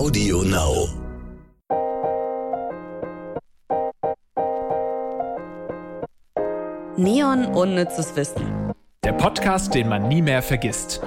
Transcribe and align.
Audio 0.00 0.42
Now. 0.44 0.88
Neon 6.96 7.44
Unnützes 7.54 8.16
Wissen. 8.16 8.72
Der 9.04 9.12
Podcast, 9.12 9.74
den 9.74 9.90
man 9.90 10.08
nie 10.08 10.22
mehr 10.22 10.40
vergisst. 10.40 11.02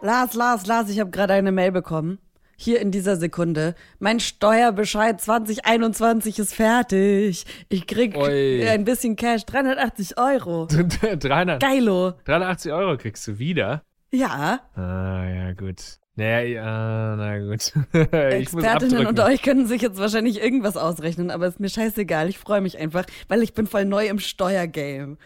Lars, 0.00 0.34
Lars, 0.34 0.66
Lars, 0.66 0.90
ich 0.90 0.98
habe 0.98 1.10
gerade 1.12 1.34
eine 1.34 1.52
Mail 1.52 1.70
bekommen. 1.70 2.18
Hier 2.56 2.80
in 2.80 2.90
dieser 2.90 3.16
Sekunde. 3.16 3.74
Mein 3.98 4.20
Steuerbescheid 4.20 5.20
2021 5.20 6.38
ist 6.38 6.54
fertig. 6.54 7.44
Ich 7.68 7.86
krieg 7.86 8.16
Ui. 8.16 8.68
ein 8.68 8.84
bisschen 8.84 9.16
Cash, 9.16 9.44
380 9.46 10.18
Euro. 10.18 10.66
300, 11.18 11.60
Geilo. 11.60 12.12
380 12.24 12.72
Euro 12.72 12.96
kriegst 12.96 13.26
du 13.26 13.38
wieder. 13.38 13.82
Ja, 14.12 14.60
Ah, 14.76 15.24
ja, 15.26 15.52
gut. 15.54 15.98
Naja, 16.16 16.40
ja, 16.42 17.16
na 17.16 17.38
gut. 17.40 17.72
Expertinnen 18.12 19.06
unter 19.06 19.24
euch 19.26 19.42
können 19.42 19.66
sich 19.66 19.82
jetzt 19.82 19.98
wahrscheinlich 19.98 20.40
irgendwas 20.40 20.76
ausrechnen, 20.76 21.30
aber 21.32 21.48
ist 21.48 21.58
mir 21.58 21.68
scheißegal. 21.68 22.28
Ich 22.28 22.38
freue 22.38 22.60
mich 22.60 22.78
einfach, 22.78 23.04
weil 23.26 23.42
ich 23.42 23.52
bin 23.54 23.66
voll 23.66 23.84
neu 23.84 24.06
im 24.06 24.20
Steuergame. 24.20 25.16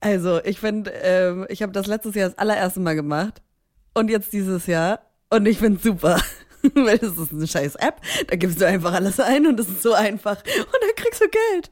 Also, 0.00 0.44
ich 0.44 0.60
finde, 0.60 0.90
ähm, 1.02 1.46
ich 1.48 1.62
habe 1.62 1.72
das 1.72 1.86
letztes 1.86 2.14
Jahr 2.14 2.28
das 2.28 2.36
allererste 2.38 2.80
Mal 2.80 2.94
gemacht 2.94 3.40
und 3.94 4.10
jetzt 4.10 4.34
dieses 4.34 4.66
Jahr 4.66 5.00
und 5.30 5.46
ich 5.46 5.56
finde 5.58 5.80
super. 5.80 6.20
weil 6.74 6.98
das 6.98 7.18
ist 7.18 7.32
eine 7.32 7.46
scheiß 7.46 7.76
App, 7.76 8.00
da 8.28 8.36
gibst 8.36 8.60
du 8.60 8.66
einfach 8.66 8.92
alles 8.92 9.20
ein 9.20 9.46
und 9.46 9.58
es 9.60 9.68
ist 9.68 9.82
so 9.82 9.92
einfach 9.92 10.38
und 10.38 10.78
dann 10.80 10.94
kriegst 10.96 11.20
du 11.20 11.26
Geld. 11.28 11.70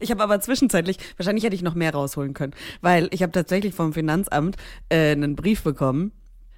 Ich 0.00 0.10
habe 0.10 0.22
aber 0.22 0.40
zwischenzeitlich, 0.40 0.98
wahrscheinlich 1.16 1.44
hätte 1.44 1.54
ich 1.54 1.62
noch 1.62 1.74
mehr 1.74 1.92
rausholen 1.92 2.34
können, 2.34 2.54
weil 2.80 3.08
ich 3.12 3.22
habe 3.22 3.32
tatsächlich 3.32 3.74
vom 3.74 3.92
Finanzamt 3.92 4.56
äh, 4.88 5.12
einen 5.12 5.36
Brief 5.36 5.62
bekommen, 5.62 6.12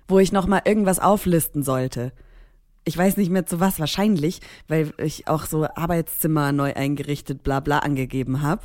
wo 0.09 0.19
ich 0.19 0.33
noch 0.33 0.47
mal 0.47 0.63
irgendwas 0.65 0.99
auflisten 0.99 1.63
sollte. 1.63 2.13
Ich 2.85 2.97
weiß 2.97 3.17
nicht 3.17 3.31
mehr 3.31 3.47
zu 3.47 3.59
was, 3.59 3.81
wahrscheinlich, 3.81 4.41
weil 4.69 4.93
ich 4.99 5.27
auch 5.29 5.47
so 5.47 5.67
Arbeitszimmer 5.67 6.53
neu 6.53 6.73
eingerichtet, 6.75 7.43
bla 7.43 7.61
bla 7.61 7.81
angegeben 7.81 8.43
habe. 8.43 8.63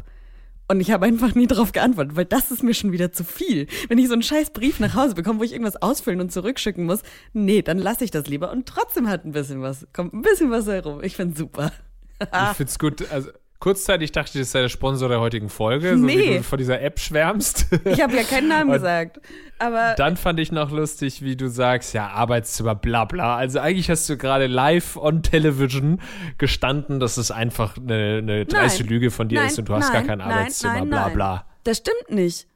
Und 0.72 0.80
ich 0.80 0.89
habe 0.89 1.05
einfach 1.05 1.36
nie 1.36 1.47
darauf 1.47 1.73
geantwortet, 1.73 2.16
weil 2.16 2.23
das 2.23 2.50
ist 2.50 2.64
mir 2.64 2.73
schon 2.73 2.94
wieder 2.94 3.11
zu 3.11 3.25
viel. 3.25 3.67
Wenn 3.89 3.97
ich 3.97 4.08
so 4.08 4.14
einen 4.14 4.22
scheiß 4.23 4.52
Brief 4.52 4.80
nach 4.80 4.95
Hause 4.95 5.16
bekomme, 5.16 5.41
wo 5.41 5.44
ich 5.44 5.52
irgendwas 5.52 5.75
ausfüllen 5.75 6.22
und 6.22 6.31
zurückschicken 6.31 6.86
muss, 6.86 7.02
nee, 7.33 7.61
dann 7.61 7.78
lasse 7.78 8.05
ich 8.05 8.11
das 8.11 8.28
lieber. 8.28 8.53
Und 8.53 8.67
trotzdem 8.67 9.09
hat 9.09 9.25
ein 9.25 9.33
bisschen 9.33 9.61
was, 9.61 9.86
kommt 9.91 10.13
ein 10.13 10.22
bisschen 10.22 10.50
was 10.50 10.67
herum. 10.67 11.03
Ich 11.03 11.17
find's 11.17 11.38
super. 11.38 11.73
Ich 12.22 12.55
find's 12.55 12.80
gut. 12.80 13.11
Also, 13.11 13.31
kurzzeitig 13.61 14.11
dachte 14.11 14.31
ich, 14.37 14.41
das 14.41 14.51
sei 14.51 14.61
der 14.61 14.67
Sponsor 14.69 15.07
der 15.07 15.21
heutigen 15.21 15.47
Folge, 15.47 15.97
so 15.97 16.05
wie 16.05 16.15
Nee. 16.17 16.37
du 16.39 16.43
von 16.43 16.57
dieser 16.57 16.81
App 16.81 16.99
schwärmst. 16.99 17.67
Ich 17.85 18.01
habe 18.01 18.17
ja 18.17 18.23
keinen 18.23 18.49
Namen 18.49 18.71
gesagt. 18.73 19.21
Aber 19.59 19.93
Dann 19.95 20.17
fand 20.17 20.39
ich 20.41 20.51
noch 20.51 20.71
lustig, 20.71 21.21
wie 21.21 21.35
du 21.37 21.47
sagst, 21.47 21.93
ja, 21.93 22.07
Arbeitszimmer, 22.09 22.75
bla 22.75 23.05
bla. 23.05 23.37
Also 23.37 23.59
eigentlich 23.59 23.89
hast 23.89 24.09
du 24.09 24.17
gerade 24.17 24.47
live 24.47 24.97
on 24.97 25.23
Television 25.23 26.01
gestanden, 26.37 26.99
dass 26.99 27.15
es 27.17 27.31
einfach 27.31 27.77
eine, 27.77 28.17
eine 28.17 28.45
dreiste. 28.45 28.83
Lüge 28.83 29.11
von 29.11 29.29
dir 29.29 29.39
Nein, 29.39 29.47
ist 29.49 29.59
und 29.59 29.69
du 29.69 29.73
hast 29.75 29.93
nein, 29.93 29.93
gar 29.93 30.03
kein 30.03 30.17
nein, 30.17 30.31
Arbeitszimmer, 30.31 30.85
bla 30.85 31.09
bla. 31.09 31.45
Das 31.63 31.77
stimmt 31.77 32.09
nicht. 32.09 32.47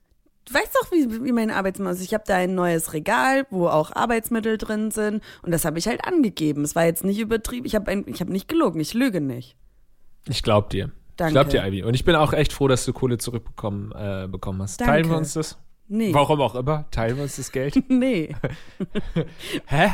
Du 0.48 0.54
weißt 0.56 0.76
doch, 0.82 0.92
wie, 0.92 1.24
wie 1.24 1.32
mein 1.32 1.52
Arbeitszimmer 1.52 1.92
ist. 1.92 2.02
Ich 2.02 2.14
habe 2.14 2.24
da 2.28 2.36
ein 2.36 2.56
neues 2.56 2.94
Regal, 2.94 3.46
wo 3.52 3.68
auch 3.68 3.96
Arbeitsmittel 3.96 4.58
drin 4.58 4.92
sind. 4.92 5.24
Und 5.44 5.52
das 5.52 5.66
habe 5.66 5.78
ich 5.80 5.88
halt 5.88 6.06
angegeben. 6.06 6.64
Es 6.64 6.76
war 6.76 6.86
jetzt 6.86 7.04
nicht 7.04 7.20
übertrieben. 7.20 7.66
Ich 7.66 7.76
habe 7.76 8.04
ich 8.08 8.22
hab 8.22 8.30
nicht 8.30 8.48
gelogen. 8.48 8.80
Ich 8.80 8.94
lüge 8.94 9.22
nicht. 9.22 9.56
Ich 10.28 10.44
glaub 10.44 10.70
dir. 10.70 10.92
Danke. 11.18 11.30
Ich 11.30 11.34
glaub 11.34 11.50
dir, 11.50 11.66
Ivy. 11.66 11.84
Und 11.84 11.94
ich 11.94 12.04
bin 12.04 12.16
auch 12.16 12.34
echt 12.34 12.52
froh, 12.52 12.68
dass 12.68 12.86
du 12.86 12.94
Kohle 12.94 13.18
zurückbekommen 13.18 13.92
äh, 13.94 14.28
bekommen 14.30 14.62
hast. 14.62 14.82
Danke. 14.82 14.92
Teilen 14.92 15.10
wir 15.10 15.18
uns 15.18 15.34
das? 15.34 15.58
Nee. 15.88 16.14
Warum 16.14 16.42
auch 16.42 16.56
immer, 16.56 16.90
teilen 16.90 17.16
wir 17.16 17.24
uns 17.24 17.36
das 17.36 17.52
Geld. 17.52 17.76
Nee. 17.90 18.36
hä? 19.68 19.90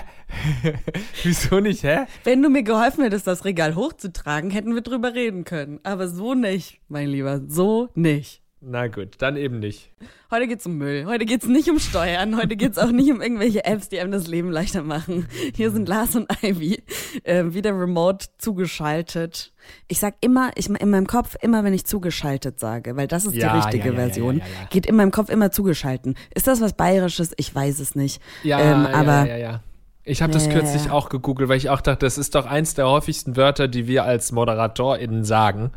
Wieso 1.23 1.59
nicht, 1.59 1.83
hä? 1.83 2.05
Wenn 2.23 2.41
du 2.41 2.49
mir 2.49 2.63
geholfen 2.63 3.03
hättest, 3.03 3.27
das 3.27 3.43
Regal 3.43 3.75
hochzutragen, 3.75 4.51
hätten 4.51 4.73
wir 4.73 4.81
drüber 4.81 5.13
reden 5.13 5.43
können. 5.43 5.79
Aber 5.83 6.07
so 6.07 6.33
nicht, 6.33 6.79
mein 6.87 7.09
Lieber. 7.09 7.41
So 7.47 7.89
nicht. 7.93 8.41
Na 8.63 8.87
gut, 8.87 9.15
dann 9.17 9.37
eben 9.37 9.57
nicht. 9.57 9.89
Heute 10.29 10.47
geht's 10.47 10.67
um 10.67 10.77
Müll. 10.77 11.07
Heute 11.07 11.25
geht's 11.25 11.47
nicht 11.47 11.67
um 11.71 11.79
Steuern. 11.79 12.37
Heute 12.37 12.55
geht's 12.55 12.77
auch 12.77 12.91
nicht 12.91 13.11
um 13.11 13.19
irgendwelche 13.19 13.65
Apps, 13.65 13.89
die 13.89 13.99
einem 13.99 14.11
das 14.11 14.27
Leben 14.27 14.51
leichter 14.51 14.83
machen. 14.83 15.27
Hier 15.55 15.71
sind 15.71 15.89
Lars 15.89 16.15
und 16.15 16.31
Ivy 16.43 16.83
äh, 17.23 17.45
wieder 17.47 17.71
remote 17.71 18.27
zugeschaltet. 18.37 19.51
Ich 19.87 19.97
sag 19.97 20.13
immer, 20.21 20.51
ich 20.53 20.69
in 20.69 20.89
meinem 20.91 21.07
Kopf 21.07 21.35
immer, 21.41 21.63
wenn 21.63 21.73
ich 21.73 21.85
zugeschaltet 21.87 22.59
sage, 22.59 22.95
weil 22.95 23.07
das 23.07 23.25
ist 23.25 23.33
Ja, 23.33 23.51
die 23.51 23.57
richtige 23.57 23.89
ja, 23.89 23.93
ja, 23.93 23.99
Version, 23.99 24.41
geht 24.69 24.85
in 24.85 24.95
meinem 24.95 25.11
Kopf 25.11 25.29
immer 25.29 25.49
zugeschalten. 25.49 26.15
Ist 26.35 26.45
das 26.45 26.61
was 26.61 26.73
Bayerisches? 26.73 27.33
Ich 27.37 27.53
weiß 27.53 27.79
es 27.79 27.95
nicht. 27.95 28.21
Ja, 28.43 28.59
ähm, 28.59 28.85
aber 28.85 29.25
ja, 29.25 29.25
ja, 29.25 29.37
ja. 29.37 29.63
Ich 30.03 30.21
habe 30.21 30.33
das 30.33 30.45
Ja, 30.45 30.53
ja, 30.53 30.59
kürzlich 30.59 30.91
auch 30.91 31.09
gegoogelt, 31.09 31.49
weil 31.49 31.57
ich 31.57 31.69
auch 31.69 31.81
dachte, 31.81 32.05
das 32.05 32.17
ist 32.17 32.35
doch 32.35 32.45
eins 32.45 32.73
der 32.73 32.87
häufigsten 32.87 33.37
Wörter, 33.37 33.67
die 33.67 33.87
wir 33.87 34.03
als 34.03 34.31
ModeratorInnen 34.31 35.23
sagen. 35.23 35.71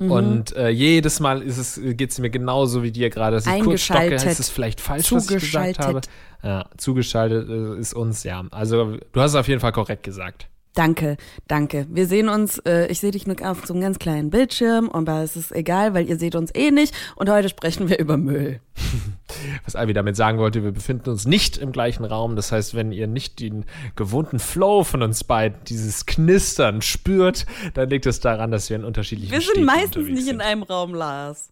Mhm. 0.00 0.10
Und 0.10 0.56
äh, 0.56 0.70
jedes 0.70 1.20
Mal 1.20 1.42
ist 1.42 1.58
es, 1.58 1.78
geht 1.80 2.10
es 2.10 2.18
mir 2.18 2.30
genauso 2.30 2.82
wie 2.82 2.90
dir 2.90 3.10
gerade, 3.10 3.36
dass 3.36 3.46
ich 3.46 3.62
kurz 3.62 3.82
stocke, 3.82 4.18
heißt 4.18 4.40
es 4.40 4.48
vielleicht 4.48 4.80
falsch, 4.80 5.12
was 5.12 5.24
ich 5.24 5.38
gesagt 5.38 5.76
zugeschaltet. 5.76 5.84
habe. 5.84 6.00
Ja, 6.42 6.64
zugeschaltet 6.78 7.48
äh, 7.50 7.78
ist 7.78 7.92
uns, 7.92 8.24
ja. 8.24 8.42
Also 8.50 8.96
du 9.12 9.20
hast 9.20 9.32
es 9.32 9.36
auf 9.36 9.46
jeden 9.46 9.60
Fall 9.60 9.72
korrekt 9.72 10.02
gesagt. 10.02 10.48
Danke, 10.74 11.16
danke. 11.48 11.86
Wir 11.90 12.06
sehen 12.06 12.28
uns, 12.28 12.58
äh, 12.60 12.86
ich 12.86 13.00
sehe 13.00 13.10
dich 13.10 13.26
nur 13.26 13.36
auf 13.42 13.66
so 13.66 13.74
einem 13.74 13.82
ganz 13.82 13.98
kleinen 13.98 14.30
Bildschirm, 14.30 14.88
aber 14.88 15.22
es 15.22 15.36
ist 15.36 15.52
egal, 15.52 15.94
weil 15.94 16.08
ihr 16.08 16.16
seht 16.16 16.34
uns 16.34 16.54
eh 16.54 16.70
nicht. 16.70 16.94
Und 17.16 17.28
heute 17.28 17.48
sprechen 17.48 17.88
wir 17.90 17.98
über 17.98 18.16
Müll. 18.16 18.60
Was 19.64 19.74
Ivy 19.74 19.92
damit 19.92 20.16
sagen 20.16 20.38
wollte, 20.38 20.62
wir 20.62 20.72
befinden 20.72 21.10
uns 21.10 21.26
nicht 21.26 21.56
im 21.56 21.72
gleichen 21.72 22.04
Raum. 22.04 22.36
Das 22.36 22.52
heißt, 22.52 22.74
wenn 22.74 22.92
ihr 22.92 23.06
nicht 23.06 23.40
den 23.40 23.64
gewohnten 23.96 24.38
Flow 24.38 24.84
von 24.84 25.02
uns 25.02 25.24
beiden, 25.24 25.58
dieses 25.64 26.06
Knistern 26.06 26.82
spürt, 26.82 27.46
dann 27.74 27.88
liegt 27.90 28.06
es 28.06 28.20
daran, 28.20 28.50
dass 28.50 28.70
wir 28.70 28.76
in 28.76 28.84
unterschiedlichen 28.84 29.32
Wir 29.32 29.40
sind 29.40 29.50
Städten 29.50 29.66
meistens 29.66 30.08
nicht 30.08 30.18
in 30.18 30.24
sind. 30.24 30.40
einem 30.40 30.62
Raum, 30.62 30.94
Lars. 30.94 31.50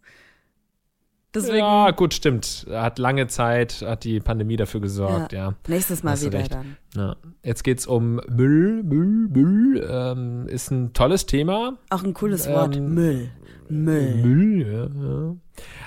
Deswegen, 1.35 1.59
Ja, 1.59 1.91
gut, 1.91 2.15
stimmt. 2.15 2.67
Hat 2.71 2.99
lange 2.99 3.27
Zeit, 3.27 3.83
hat 3.87 4.05
die 4.05 4.19
Pandemie 4.21 4.57
dafür 4.57 4.81
gesorgt, 4.81 5.33
ja. 5.33 5.55
nächstes 5.69 6.03
Mal 6.03 6.13
Hast 6.13 6.25
wieder 6.25 6.43
dann. 6.45 6.77
ja. 6.97 7.17
Jetzt 7.43 7.65
geht's 7.65 7.87
um 7.87 8.17
Müll, 8.29 8.83
Müll, 8.83 9.29
Müll. 9.29 9.87
Ähm, 9.91 10.47
ist 10.49 10.71
ein 10.71 10.93
tolles 10.95 11.27
Thema. 11.27 11.79
Auch 11.91 12.03
ein 12.03 12.15
cooles 12.15 12.47
Ähm, 12.47 12.53
Wort. 12.55 12.81
Müll. 12.81 13.31
Müll. 13.69 14.15
Müll, 14.17 14.67
ja, 14.67 14.85
ja. 15.29 15.37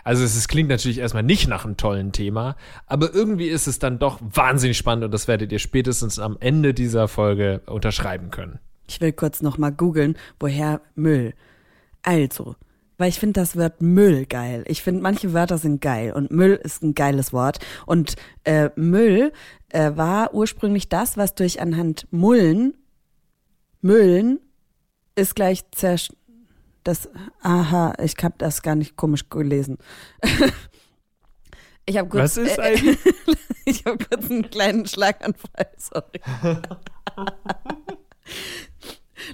Also 0.04 0.24
es, 0.24 0.36
es 0.38 0.48
klingt 0.48 0.70
natürlich 0.70 1.00
erstmal 1.00 1.24
nicht 1.24 1.48
nach 1.48 1.66
einem 1.66 1.78
tollen 1.78 2.12
Thema, 2.12 2.56
aber 2.86 3.12
irgendwie 3.14 3.48
ist 3.48 3.66
es 3.68 3.80
dann 3.80 3.98
doch 3.98 4.20
wahnsinnig 4.22 4.78
spannend 4.78 5.06
und 5.06 5.12
das 5.14 5.28
werdet 5.28 5.52
ihr 5.52 5.60
spätestens 5.60 6.20
am 6.20 6.38
Ende 6.40 6.74
dieser 6.76 7.08
Folge 7.08 7.62
unterschreiben 7.66 8.30
können. 8.30 8.60
Ich 8.88 9.02
will 9.02 9.14
kurz 9.14 9.42
noch 9.42 9.58
mal 9.58 9.72
googeln, 9.72 10.16
woher 10.40 10.82
Müll. 10.96 11.34
Also, 12.04 12.56
weil 13.02 13.10
ich 13.10 13.20
finde 13.20 13.40
das 13.40 13.58
Wort 13.58 13.82
Müll 13.82 14.28
geil. 14.28 14.64
Ich 14.68 14.84
finde, 14.84 15.02
manche 15.02 15.34
Wörter 15.34 15.58
sind 15.58 15.82
geil 15.82 16.14
und 16.14 16.30
Müll 16.30 16.54
ist 16.64 16.84
ein 16.84 16.94
geiles 16.94 17.34
Wort. 17.34 17.58
Und 17.88 18.16
äh, 18.44 18.70
Müll 18.76 19.34
äh, 19.70 19.94
war 19.96 20.36
ursprünglich 20.36 20.88
das, 20.88 21.18
was 21.18 21.34
durch 21.34 21.60
anhand 21.60 22.08
Mullen, 22.12 22.76
Müllen 23.82 24.40
ist 25.16 25.34
gleich 25.36 25.64
zersch... 25.72 26.10
Das, 26.84 27.10
aha, 27.42 27.96
ich 28.04 28.14
habe 28.22 28.36
das 28.38 28.62
gar 28.62 28.76
nicht 28.76 28.98
komisch 28.98 29.30
gelesen. 29.30 29.80
ich 31.88 31.98
habe 31.98 32.08
kurz, 32.08 32.38
Was 32.38 32.38
ist 32.38 32.60
äh, 32.60 32.76
ich 33.66 33.84
habe 33.86 33.98
kurz 33.98 34.30
einen 34.30 34.48
kleinen 34.48 34.86
Schlaganfall, 34.86 35.72
sorry. 35.76 36.22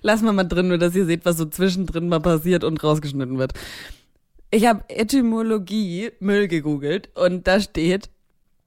Lass 0.01 0.21
mal 0.21 0.33
mal 0.33 0.43
drin, 0.43 0.67
nur 0.67 0.77
dass 0.77 0.95
ihr 0.95 1.05
seht, 1.05 1.25
was 1.25 1.37
so 1.37 1.45
zwischendrin 1.45 2.09
mal 2.09 2.19
passiert 2.19 2.63
und 2.63 2.83
rausgeschnitten 2.83 3.37
wird. 3.37 3.53
Ich 4.49 4.65
habe 4.65 4.83
Etymologie 4.87 6.11
Müll 6.19 6.47
gegoogelt 6.47 7.09
und 7.15 7.47
da 7.47 7.59
steht, 7.59 8.09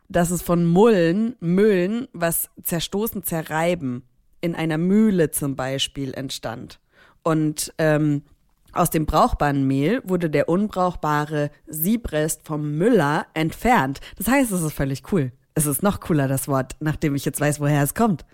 dass 0.09 0.31
es 0.31 0.43
von 0.43 0.67
Mullen, 0.67 1.37
Müllen, 1.41 2.09
was 2.13 2.51
zerstoßen, 2.63 3.23
zerreiben, 3.23 4.03
in 4.41 4.55
einer 4.55 4.77
Mühle 4.77 5.31
zum 5.31 5.57
Beispiel 5.57 6.13
entstand. 6.15 6.81
Und 7.23 7.73
ähm, 7.79 8.23
aus 8.73 8.91
dem 8.91 9.07
brauchbaren 9.07 9.67
Mehl 9.67 10.03
wurde 10.05 10.31
der 10.31 10.49
unbrauchbare 10.49 11.51
Siebrest 11.67 12.43
vom 12.45 12.77
Müller 12.77 13.27
entfernt. 13.35 14.01
Das 14.17 14.29
heißt, 14.29 14.51
es 14.53 14.63
ist 14.63 14.73
völlig 14.73 15.13
cool. 15.13 15.33
Es 15.55 15.67
ist 15.67 15.83
noch 15.83 16.01
cooler, 16.01 16.29
das 16.29 16.49
Wort, 16.49 16.77
nachdem 16.81 17.15
ich 17.15 17.25
jetzt 17.25 17.41
weiß, 17.41 17.61
woher 17.61 17.83
es 17.83 17.95
kommt. 17.95 18.25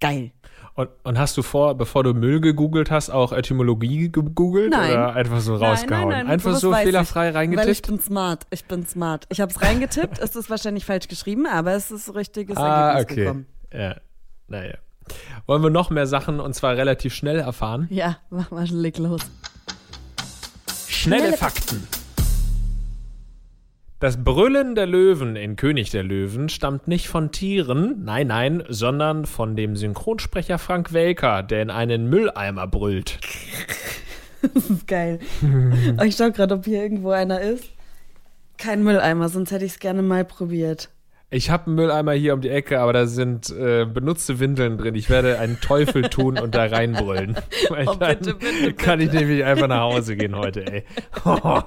Geil. 0.00 0.32
Und, 0.74 0.90
und 1.04 1.18
hast 1.18 1.36
du 1.36 1.42
vor, 1.42 1.76
bevor 1.76 2.02
du 2.02 2.14
Müll 2.14 2.40
gegoogelt 2.40 2.90
hast, 2.90 3.08
auch 3.10 3.32
Etymologie 3.32 4.10
gegoogelt 4.10 4.70
Nein. 4.70 4.90
oder 4.90 5.14
einfach 5.14 5.40
so 5.40 5.54
rausgehauen? 5.54 5.88
Nein, 5.88 6.08
nein, 6.08 6.26
nein, 6.26 6.32
einfach 6.32 6.56
so 6.56 6.72
fehlerfrei 6.74 7.28
ich, 7.28 7.34
Weil 7.34 7.46
ich 7.46 7.56
reingetippt? 7.56 7.86
bin 7.86 8.00
smart. 8.00 8.46
Ich 8.50 8.64
bin 8.64 8.84
smart. 8.86 9.26
Ich 9.28 9.40
habe 9.40 9.52
es 9.52 9.62
reingetippt. 9.62 10.18
es 10.20 10.34
ist 10.34 10.50
wahrscheinlich 10.50 10.84
falsch 10.84 11.06
geschrieben, 11.06 11.46
aber 11.46 11.74
es 11.74 11.92
ist 11.92 12.12
richtiges 12.14 12.56
Ah, 12.56 12.92
Ergebnis 12.94 13.04
okay. 13.04 13.20
gekommen. 13.24 13.46
Ja, 13.72 13.96
naja. 14.48 14.74
Wollen 15.46 15.62
wir 15.62 15.70
noch 15.70 15.90
mehr 15.90 16.06
Sachen 16.06 16.40
und 16.40 16.54
zwar 16.54 16.76
relativ 16.76 17.14
schnell 17.14 17.38
erfahren? 17.38 17.86
Ja, 17.90 18.16
mach 18.30 18.50
mal, 18.50 18.66
leg 18.66 18.98
los. 18.98 19.20
Schnelle, 20.88 21.20
Schnelle 21.22 21.36
Fakten. 21.36 21.86
Das 24.00 24.22
Brüllen 24.22 24.74
der 24.74 24.86
Löwen 24.86 25.36
in 25.36 25.56
König 25.56 25.90
der 25.90 26.02
Löwen 26.02 26.48
stammt 26.48 26.88
nicht 26.88 27.08
von 27.08 27.30
Tieren, 27.30 28.04
nein, 28.04 28.26
nein, 28.26 28.62
sondern 28.68 29.24
von 29.24 29.56
dem 29.56 29.76
Synchronsprecher 29.76 30.58
Frank 30.58 30.92
Welker, 30.92 31.42
der 31.42 31.62
in 31.62 31.70
einen 31.70 32.10
Mülleimer 32.10 32.66
brüllt. 32.66 33.18
Das 34.42 34.66
ist 34.68 34.86
geil. 34.86 35.20
Oh, 35.98 36.02
ich 36.02 36.16
schau 36.16 36.30
gerade, 36.30 36.54
ob 36.54 36.64
hier 36.66 36.82
irgendwo 36.82 37.10
einer 37.12 37.40
ist. 37.40 37.70
Kein 38.58 38.82
Mülleimer, 38.82 39.28
sonst 39.28 39.52
hätte 39.52 39.64
ich 39.64 39.72
es 39.72 39.78
gerne 39.78 40.02
mal 40.02 40.24
probiert. 40.24 40.90
Ich 41.30 41.48
habe 41.50 41.66
einen 41.66 41.76
Mülleimer 41.76 42.12
hier 42.12 42.34
um 42.34 42.40
die 42.42 42.50
Ecke, 42.50 42.80
aber 42.80 42.92
da 42.92 43.06
sind 43.06 43.48
äh, 43.50 43.86
benutzte 43.86 44.38
Windeln 44.38 44.76
drin. 44.76 44.94
Ich 44.94 45.08
werde 45.08 45.38
einen 45.38 45.60
Teufel 45.60 46.02
tun 46.02 46.38
und 46.38 46.54
da 46.54 46.66
reinbrüllen. 46.66 47.36
Weil 47.70 47.88
Oh, 47.88 47.94
dann 47.94 48.18
bitte, 48.18 48.34
bitte, 48.34 48.74
kann 48.74 49.00
ich 49.00 49.10
nämlich 49.12 49.44
einfach 49.44 49.66
nach 49.68 49.80
Hause 49.80 50.16
gehen 50.16 50.36
heute, 50.36 50.66
ey. 50.66 50.84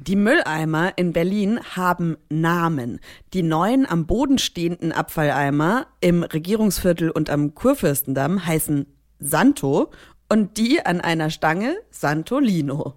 Die 0.00 0.16
Mülleimer 0.16 0.92
in 0.96 1.12
Berlin 1.12 1.58
haben 1.74 2.16
Namen. 2.28 3.00
Die 3.32 3.42
neuen 3.42 3.88
am 3.88 4.06
Boden 4.06 4.38
stehenden 4.38 4.92
Abfalleimer 4.92 5.86
im 6.00 6.22
Regierungsviertel 6.22 7.10
und 7.10 7.30
am 7.30 7.54
Kurfürstendamm 7.54 8.44
heißen 8.44 8.86
Santo 9.18 9.90
und 10.28 10.58
die 10.58 10.84
an 10.84 11.00
einer 11.00 11.30
Stange 11.30 11.76
Santolino. 11.90 12.94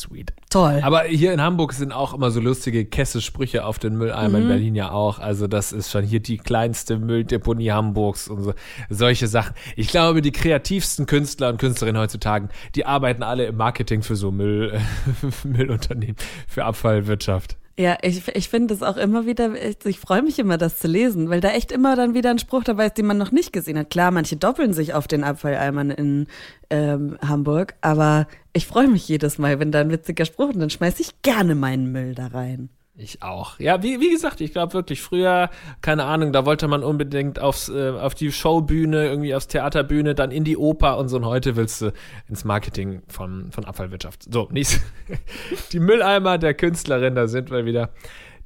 Sweet. 0.00 0.32
Toll. 0.50 0.80
Aber 0.82 1.02
hier 1.04 1.32
in 1.32 1.40
Hamburg 1.40 1.72
sind 1.72 1.92
auch 1.92 2.14
immer 2.14 2.30
so 2.30 2.40
lustige 2.40 2.84
Kesse-Sprüche 2.84 3.64
auf 3.64 3.78
den 3.78 3.96
Mülleimer, 3.96 4.38
Mhm. 4.38 4.42
in 4.44 4.48
Berlin 4.48 4.74
ja 4.74 4.90
auch. 4.90 5.18
Also 5.18 5.46
das 5.46 5.72
ist 5.72 5.90
schon 5.90 6.04
hier 6.04 6.20
die 6.20 6.36
kleinste 6.38 6.98
Mülldeponie 6.98 7.70
Hamburgs 7.70 8.28
und 8.28 8.42
so, 8.42 8.54
solche 8.90 9.26
Sachen. 9.28 9.54
Ich 9.76 9.88
glaube, 9.88 10.22
die 10.22 10.32
kreativsten 10.32 11.06
Künstler 11.06 11.48
und 11.48 11.58
Künstlerinnen 11.58 12.00
heutzutage, 12.00 12.48
die 12.74 12.86
arbeiten 12.86 13.22
alle 13.22 13.46
im 13.46 13.56
Marketing 13.56 14.02
für 14.02 14.16
so 14.16 14.30
Müll, 14.30 14.78
Müllunternehmen, 15.44 16.16
für 16.46 16.64
Abfallwirtschaft. 16.64 17.56
Ja, 17.78 17.98
ich, 18.00 18.26
ich 18.28 18.48
finde 18.48 18.72
es 18.72 18.82
auch 18.82 18.96
immer 18.96 19.26
wieder, 19.26 19.54
ich, 19.54 19.76
ich 19.84 20.00
freue 20.00 20.22
mich 20.22 20.38
immer, 20.38 20.56
das 20.56 20.78
zu 20.78 20.88
lesen, 20.88 21.28
weil 21.28 21.42
da 21.42 21.50
echt 21.50 21.70
immer 21.70 21.94
dann 21.94 22.14
wieder 22.14 22.30
ein 22.30 22.38
Spruch 22.38 22.64
dabei 22.64 22.86
ist, 22.86 22.96
den 22.96 23.04
man 23.04 23.18
noch 23.18 23.32
nicht 23.32 23.52
gesehen 23.52 23.78
hat. 23.78 23.90
Klar, 23.90 24.10
manche 24.12 24.36
doppeln 24.36 24.72
sich 24.72 24.94
auf 24.94 25.06
den 25.06 25.22
Abfalleimern 25.24 25.90
in 25.90 26.26
ähm, 26.70 27.18
Hamburg, 27.20 27.74
aber 27.82 28.28
ich 28.54 28.66
freue 28.66 28.88
mich 28.88 29.06
jedes 29.08 29.36
Mal, 29.36 29.60
wenn 29.60 29.72
da 29.72 29.82
ein 29.82 29.90
witziger 29.90 30.24
Spruch 30.24 30.54
und 30.54 30.58
dann 30.58 30.70
schmeiße 30.70 31.02
ich 31.02 31.20
gerne 31.20 31.54
meinen 31.54 31.92
Müll 31.92 32.14
da 32.14 32.28
rein. 32.28 32.70
Ich 32.98 33.22
auch. 33.22 33.58
Ja, 33.58 33.82
wie, 33.82 34.00
wie 34.00 34.10
gesagt, 34.10 34.40
ich 34.40 34.52
glaube 34.52 34.72
wirklich, 34.72 35.02
früher, 35.02 35.50
keine 35.82 36.04
Ahnung, 36.04 36.32
da 36.32 36.46
wollte 36.46 36.66
man 36.66 36.82
unbedingt 36.82 37.38
aufs, 37.38 37.68
äh, 37.68 37.90
auf 37.90 38.14
die 38.14 38.32
Showbühne, 38.32 39.06
irgendwie 39.06 39.34
aufs 39.34 39.48
Theaterbühne, 39.48 40.14
dann 40.14 40.30
in 40.30 40.44
die 40.44 40.56
Oper 40.56 40.96
und 40.96 41.08
so. 41.08 41.18
Und 41.18 41.26
heute 41.26 41.56
willst 41.56 41.82
du 41.82 41.92
ins 42.28 42.44
Marketing 42.44 43.02
von, 43.08 43.52
von 43.52 43.66
Abfallwirtschaft. 43.66 44.32
So, 44.32 44.48
nächstes. 44.50 44.80
Die 45.72 45.80
Mülleimer 45.80 46.38
der 46.38 46.54
Künstlerin, 46.54 47.14
da 47.14 47.28
sind 47.28 47.50
wir 47.50 47.66
wieder. 47.66 47.90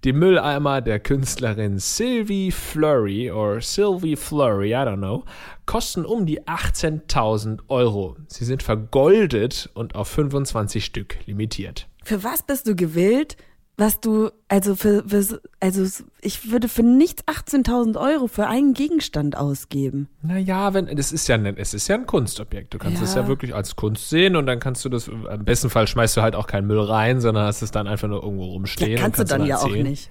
Die 0.03 0.15
Mülleimer 0.15 0.81
der 0.81 0.99
Künstlerin 0.99 1.79
Sylvie 1.79 2.51
Flurry 2.51 3.31
oder 3.31 3.61
Sylvie 3.61 4.17
Flurry, 4.17 4.71
I 4.71 4.77
don't 4.77 4.97
know, 4.97 5.25
kosten 5.67 6.07
um 6.07 6.25
die 6.25 6.41
18.000 6.43 7.61
Euro. 7.69 8.17
Sie 8.27 8.47
sind 8.47 8.63
vergoldet 8.63 9.69
und 9.75 9.95
auf 9.95 10.09
25 10.09 10.85
Stück 10.85 11.19
limitiert. 11.27 11.87
Für 12.03 12.25
was 12.25 12.43
bist 12.43 12.67
du 12.67 12.75
gewillt, 12.75 13.37
was 13.81 13.99
du, 14.01 14.31
also 14.49 14.77
für, 14.77 15.03
für 15.09 15.41
also 15.59 16.05
ich 16.21 16.53
würde 16.53 16.69
für 16.69 16.83
nichts 16.83 17.25
18.000 17.25 17.99
Euro 17.99 18.27
für 18.27 18.47
einen 18.47 18.75
Gegenstand 18.75 19.37
ausgeben. 19.37 20.09
Naja, 20.23 20.75
wenn, 20.75 20.95
das 20.95 21.13
ist 21.13 21.27
ja 21.29 21.37
ein, 21.37 21.47
es 21.57 21.73
ist 21.73 21.89
ja 21.89 21.97
ein 21.97 22.07
Kunstobjekt. 22.07 22.75
Du 22.75 22.79
kannst 22.79 23.03
es 23.03 23.15
Ja. 23.15 23.23
ja 23.23 23.29
wirklich 23.29 23.55
als 23.55 23.77
Kunst 23.77 24.11
sehen 24.11 24.37
und 24.37 24.45
dann 24.47 24.61
kannst 24.61 24.85
du 24.85 24.91
das, 24.91 25.09
im 25.09 25.45
besten 25.45 25.71
Fall 25.71 25.87
schmeißt 25.87 26.17
du 26.17 26.21
halt 26.21 26.35
auch 26.37 26.47
keinen 26.47 26.67
Müll 26.67 26.81
rein, 26.81 27.21
sondern 27.23 27.47
hast 27.47 27.63
es 27.63 27.71
dann 27.71 27.89
einfach 27.89 28.07
nur 28.07 28.23
irgendwo 28.23 28.45
rumstehen. 28.45 28.93
Ja, 28.93 28.99
kannst 28.99 29.19
und 29.19 29.31
du 29.31 29.39
dann 29.39 29.47
ja 29.47 29.57
auch 29.59 29.69
nicht. 29.71 30.11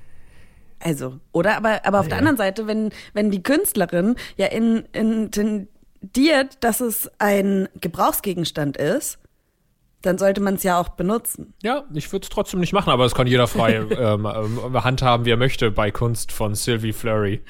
Also, 0.79 1.19
oder? 1.31 1.57
Aber, 1.57 1.85
aber 1.85 1.99
auf 1.99 2.07
der 2.07 2.17
anderen 2.17 2.37
Seite, 2.37 2.65
wenn, 2.65 2.89
wenn 3.13 3.29
die 3.29 3.43
Künstlerin 3.43 4.15
ja 4.35 4.47
in, 4.47 4.83
intendiert, 4.93 6.57
dass 6.61 6.79
es 6.79 7.11
ein 7.19 7.69
Gebrauchsgegenstand 7.79 8.77
ist, 8.77 9.19
dann 10.01 10.17
sollte 10.17 10.41
man 10.41 10.55
es 10.55 10.63
ja 10.63 10.79
auch 10.79 10.89
benutzen. 10.89 11.53
Ja, 11.61 11.83
ich 11.93 12.11
würde 12.11 12.23
es 12.23 12.29
trotzdem 12.29 12.59
nicht 12.59 12.73
machen, 12.73 12.91
aber 12.91 13.05
es 13.05 13.13
kann 13.13 13.27
jeder 13.27 13.47
frei 13.47 13.75
ähm, 13.91 14.25
ähm, 14.25 14.83
handhaben, 14.83 15.25
wie 15.25 15.31
er 15.31 15.37
möchte, 15.37 15.71
bei 15.71 15.91
Kunst 15.91 16.31
von 16.31 16.55
Sylvie 16.55 16.93
Flurry. 16.93 17.41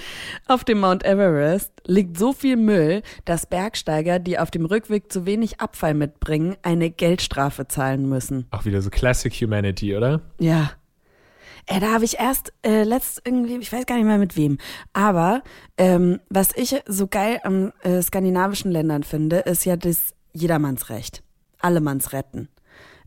Auf 0.47 0.63
dem 0.63 0.79
Mount 0.79 1.05
Everest 1.05 1.71
liegt 1.85 2.17
so 2.17 2.33
viel 2.33 2.57
Müll, 2.57 3.03
dass 3.25 3.45
Bergsteiger, 3.45 4.19
die 4.19 4.39
auf 4.39 4.51
dem 4.51 4.65
Rückweg 4.65 5.11
zu 5.11 5.25
wenig 5.25 5.59
Abfall 5.59 5.93
mitbringen, 5.93 6.57
eine 6.63 6.89
Geldstrafe 6.89 7.67
zahlen 7.67 8.09
müssen. 8.09 8.47
Auch 8.51 8.65
wieder 8.65 8.81
so 8.81 8.89
Classic 8.89 9.33
Humanity, 9.33 9.95
oder? 9.95 10.21
Ja. 10.39 10.71
Äh, 11.67 11.79
da 11.79 11.93
habe 11.93 12.05
ich 12.05 12.19
erst 12.19 12.51
äh, 12.63 12.83
letzt 12.83 13.21
irgendwie, 13.25 13.57
ich 13.57 13.71
weiß 13.71 13.85
gar 13.85 13.95
nicht 13.95 14.05
mehr 14.05 14.17
mit 14.17 14.35
wem, 14.35 14.57
aber 14.93 15.43
ähm, 15.77 16.19
was 16.29 16.55
ich 16.55 16.75
so 16.87 17.07
geil 17.07 17.39
am 17.43 17.71
äh, 17.83 18.01
skandinavischen 18.01 18.71
Ländern 18.71 19.03
finde, 19.03 19.37
ist 19.39 19.65
ja 19.65 19.75
das 19.77 20.15
Jedermannsrecht. 20.33 21.21
Allemanns 21.59 22.13
retten. 22.13 22.49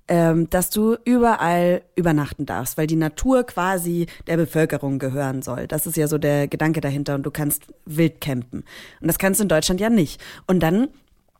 Ähm, 0.08 0.50
dass 0.50 0.68
du 0.68 0.96
überall 1.04 1.82
übernachten 1.94 2.44
darfst, 2.44 2.76
weil 2.76 2.88
die 2.88 2.96
Natur 2.96 3.44
quasi 3.44 4.06
der 4.26 4.36
Bevölkerung 4.36 4.98
gehören 4.98 5.42
soll. 5.42 5.68
Das 5.68 5.86
ist 5.86 5.96
ja 5.96 6.08
so 6.08 6.18
der 6.18 6.48
Gedanke 6.48 6.80
dahinter 6.80 7.14
und 7.14 7.22
du 7.22 7.30
kannst 7.30 7.68
wild 7.86 8.20
campen. 8.20 8.64
Und 9.00 9.06
das 9.06 9.18
kannst 9.18 9.38
du 9.38 9.44
in 9.44 9.48
Deutschland 9.48 9.80
ja 9.80 9.90
nicht. 9.90 10.20
Und 10.48 10.60
dann 10.60 10.88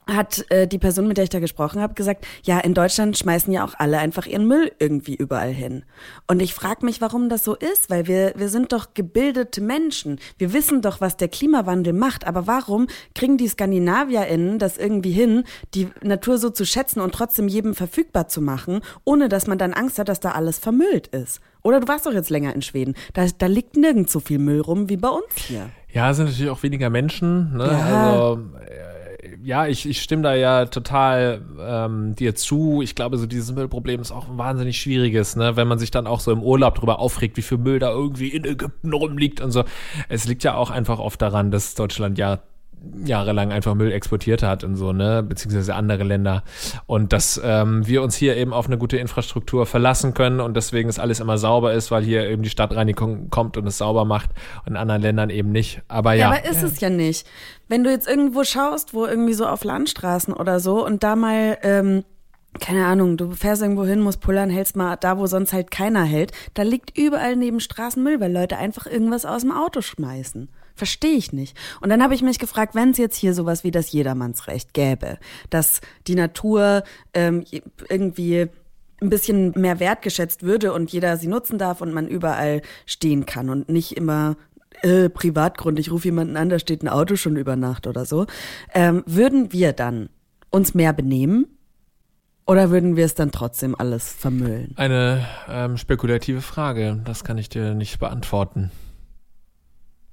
hat 0.07 0.45
äh, 0.51 0.67
die 0.67 0.79
Person, 0.79 1.07
mit 1.07 1.17
der 1.17 1.25
ich 1.25 1.31
da 1.31 1.39
gesprochen 1.39 1.81
habe, 1.81 1.95
gesagt, 1.95 2.27
ja, 2.43 2.59
in 2.59 2.75
Deutschland 2.75 3.17
schmeißen 3.17 3.53
ja 3.53 3.65
auch 3.65 3.75
alle 3.79 3.99
einfach 3.99 4.27
ihren 4.27 4.47
Müll 4.47 4.73
irgendwie 4.79 5.15
überall 5.15 5.51
hin. 5.51 5.85
Und 6.27 6.41
ich 6.41 6.55
frage 6.55 6.85
mich, 6.85 7.01
warum 7.01 7.29
das 7.29 7.45
so 7.45 7.55
ist, 7.55 7.89
weil 7.91 8.07
wir, 8.07 8.33
wir 8.37 8.49
sind 8.49 8.73
doch 8.73 8.95
gebildete 8.95 9.61
Menschen. 9.61 10.19
Wir 10.39 10.53
wissen 10.53 10.83
doch, 10.83 11.01
was 11.01 11.17
der 11.17 11.29
Klimawandel 11.29 11.93
macht. 11.93 12.27
Aber 12.27 12.47
warum 12.47 12.89
kriegen 13.15 13.37
die 13.37 13.49
SkandinavierInnen 13.49 14.59
das 14.59 14.77
irgendwie 14.77 15.13
hin, 15.13 15.45
die 15.75 15.89
Natur 16.03 16.39
so 16.39 16.51
zu 16.51 16.67
schätzen 16.67 17.01
und 17.01 17.15
trotzdem 17.15 17.49
jedem 17.49 17.75
verfügbar 17.75 18.29
zu 18.29 18.41
machen, 18.41 18.81
ohne 19.05 19.29
dass 19.29 19.47
man 19.47 19.59
dann 19.59 19.73
Angst 19.73 19.99
hat, 19.99 20.09
dass 20.09 20.21
da 20.21 20.33
alles 20.33 20.59
vermüllt 20.59 21.09
ist? 21.09 21.41
Oder 21.63 21.79
du 21.79 21.87
warst 21.87 22.07
doch 22.07 22.13
jetzt 22.13 22.31
länger 22.31 22.55
in 22.55 22.63
Schweden. 22.63 22.95
Da, 23.15 23.27
da 23.39 23.47
liegt 23.47 23.77
nirgends 23.77 24.13
so 24.13 24.19
viel 24.19 24.39
Müll 24.39 24.61
rum 24.61 24.89
wie 24.89 24.97
bei 24.97 25.09
uns 25.09 25.33
hier. 25.37 25.71
Ja, 25.93 26.11
es 26.11 26.17
sind 26.17 26.27
natürlich 26.27 26.51
auch 26.51 26.63
weniger 26.63 26.91
Menschen. 26.91 27.57
Ne? 27.57 27.67
Ja. 27.67 28.11
Also, 28.11 28.41
äh, 28.67 28.92
ja, 29.45 29.67
ich, 29.67 29.89
ich 29.89 30.01
stimme 30.03 30.23
da 30.23 30.35
ja 30.35 30.67
total 30.67 31.43
ähm, 31.61 32.15
dir 32.15 32.35
zu. 32.35 32.81
Ich 32.83 32.95
glaube, 32.95 33.19
so 33.19 33.27
dieses 33.27 33.53
Müllproblem 33.53 34.01
ist 34.01 34.13
auch 34.13 34.29
ein 34.29 34.39
wahnsinnig 34.39 34.81
schwieriges, 34.81 35.37
ne? 35.37 35.57
wenn 35.57 35.69
man 35.69 35.79
sich 35.79 35.91
dann 35.91 36.07
auch 36.07 36.21
so 36.21 36.31
im 36.33 36.43
Urlaub 36.43 36.77
drüber 36.77 36.99
aufregt, 36.99 37.37
wie 37.37 37.43
viel 37.43 37.59
Müll 37.59 37.79
da 37.79 37.91
irgendwie 37.91 38.29
in 38.29 38.45
Ägypten 38.45 38.93
rumliegt 38.93 39.41
und 39.41 39.51
so. 39.51 39.65
Es 40.09 40.27
liegt 40.27 40.45
ja 40.45 40.55
auch 40.55 40.71
einfach 40.71 40.99
oft 40.99 41.21
daran, 41.21 41.51
dass 41.51 41.75
Deutschland 41.75 42.19
ja 42.19 42.41
jahrelang 43.05 43.53
einfach 43.53 43.75
Müll 43.75 43.93
exportiert 43.93 44.43
hat 44.43 44.65
und 44.65 44.77
so, 44.77 44.93
ne, 44.93 45.23
beziehungsweise 45.23 45.75
andere 45.75 46.05
Länder. 46.05 46.43
Und 46.87 47.13
dass 47.13 47.41
ähm, 47.43 47.87
wir 47.87 48.03
uns 48.03 48.17
hier 48.17 48.37
eben 48.37 48.53
auf 48.53 48.67
eine 48.67 48.79
gute 48.79 48.97
Infrastruktur 48.97 49.67
verlassen 49.67 50.15
können 50.15 50.41
und 50.41 50.57
deswegen 50.57 50.89
es 50.89 50.99
alles 50.99 51.21
immer 51.21 51.39
sauber 51.39 51.73
ist, 51.73 51.91
weil 51.91 52.03
hier 52.03 52.29
eben 52.29 52.43
die 52.43 52.51
Stadtreinigung 52.51 53.31
kommt 53.31 53.57
und 53.57 53.67
es 53.67 53.79
sauber 53.79 54.05
macht 54.05 54.31
und 54.65 54.73
in 54.73 54.77
anderen 54.77 55.03
Ländern 55.03 55.31
eben 55.31 55.53
nicht. 55.53 55.83
Aber 55.89 56.15
ja. 56.15 56.33
Ja, 56.33 56.39
aber 56.39 56.49
ist 56.49 56.63
es 56.63 56.81
ja 56.81 56.91
nicht. 56.91 57.27
Wenn 57.69 57.85
du 57.85 57.91
jetzt 57.91 58.09
irgendwo 58.09 58.45
schaust, 58.45 58.95
wo 58.95 59.07
irgendwie 59.07 59.35
so 59.35 59.47
auf 59.47 59.65
Landstraßen 59.65 60.35
oder 60.35 60.61
so 60.61 60.85
und 60.85 61.03
da 61.03 61.17
mal, 61.17 61.59
ähm, 61.63 62.05
keine 62.61 62.87
Ahnung, 62.87 63.17
du 63.17 63.31
fährst 63.31 63.63
irgendwo 63.63 63.85
hin, 63.85 64.01
musst 64.01 64.21
pullern, 64.21 64.51
hältst 64.51 64.77
mal 64.77 64.97
da, 64.97 65.19
wo 65.19 65.27
sonst 65.27 65.53
halt 65.53 65.71
keiner 65.71 66.05
hält, 66.05 66.33
da 66.55 66.63
liegt 66.63 66.97
überall 66.99 67.37
neben 67.37 67.61
Straßen 67.61 68.03
Müll, 68.03 68.21
weil 68.21 68.33
Leute 68.33 68.59
einfach 68.59 68.87
irgendwas 68.87 69.25
aus 69.25 69.43
dem 69.43 69.53
Auto 69.53 69.81
schmeißen. 69.81 70.49
Verstehe 70.75 71.17
ich 71.17 71.33
nicht. 71.33 71.57
Und 71.81 71.91
dann 71.91 72.03
habe 72.03 72.15
ich 72.15 72.23
mich 72.23 72.39
gefragt, 72.39 72.75
wenn 72.75 72.91
es 72.91 72.99
jetzt 72.99 73.17
hier 73.17 73.35
sowas 73.35 73.65
wie 73.65 73.71
das 73.71 73.93
Jedermannsrecht 73.93 74.75
gäbe, 74.75 75.19
dass 75.51 75.81
die 76.07 76.15
Natur 76.15 76.83
ähm, 77.15 77.45
irgendwie 77.89 78.49
ein 79.03 79.11
bisschen 79.11 79.53
mehr 79.57 79.81
wertgeschätzt 79.81 80.43
würde 80.43 80.73
und 80.73 80.93
jeder 80.93 81.17
sie 81.17 81.27
nutzen 81.27 81.59
darf 81.59 81.81
und 81.81 81.93
man 81.93 82.07
überall 82.07 82.63
stehen 82.87 83.27
kann 83.27 83.51
und 83.51 83.69
nicht 83.69 83.97
immer 83.97 84.37
äh, 84.83 85.09
Privatgrund, 85.09 85.79
ich 85.79 85.91
rufe 85.91 86.07
jemanden 86.07 86.37
an, 86.37 86.49
da 86.49 86.59
steht 86.59 86.83
ein 86.83 86.89
Auto 86.89 87.17
schon 87.17 87.37
über 87.37 87.57
Nacht 87.57 87.87
oder 87.87 88.05
so, 88.05 88.27
ähm, 88.73 89.03
würden 89.07 89.53
wir 89.53 89.73
dann 89.73 90.09
uns 90.51 90.75
mehr 90.75 90.93
benehmen 90.93 91.47
oder 92.47 92.71
würden 92.71 92.97
wir 92.97 93.05
es 93.05 93.15
dann 93.15 93.33
trotzdem 93.33 93.75
alles 93.79 94.13
vermüllen? 94.13 94.73
Eine 94.77 95.27
ähm, 95.49 95.77
spekulative 95.77 96.41
Frage, 96.41 97.01
das 97.05 97.25
kann 97.25 97.39
ich 97.39 97.49
dir 97.49 97.75
nicht 97.75 97.99
beantworten. 97.99 98.71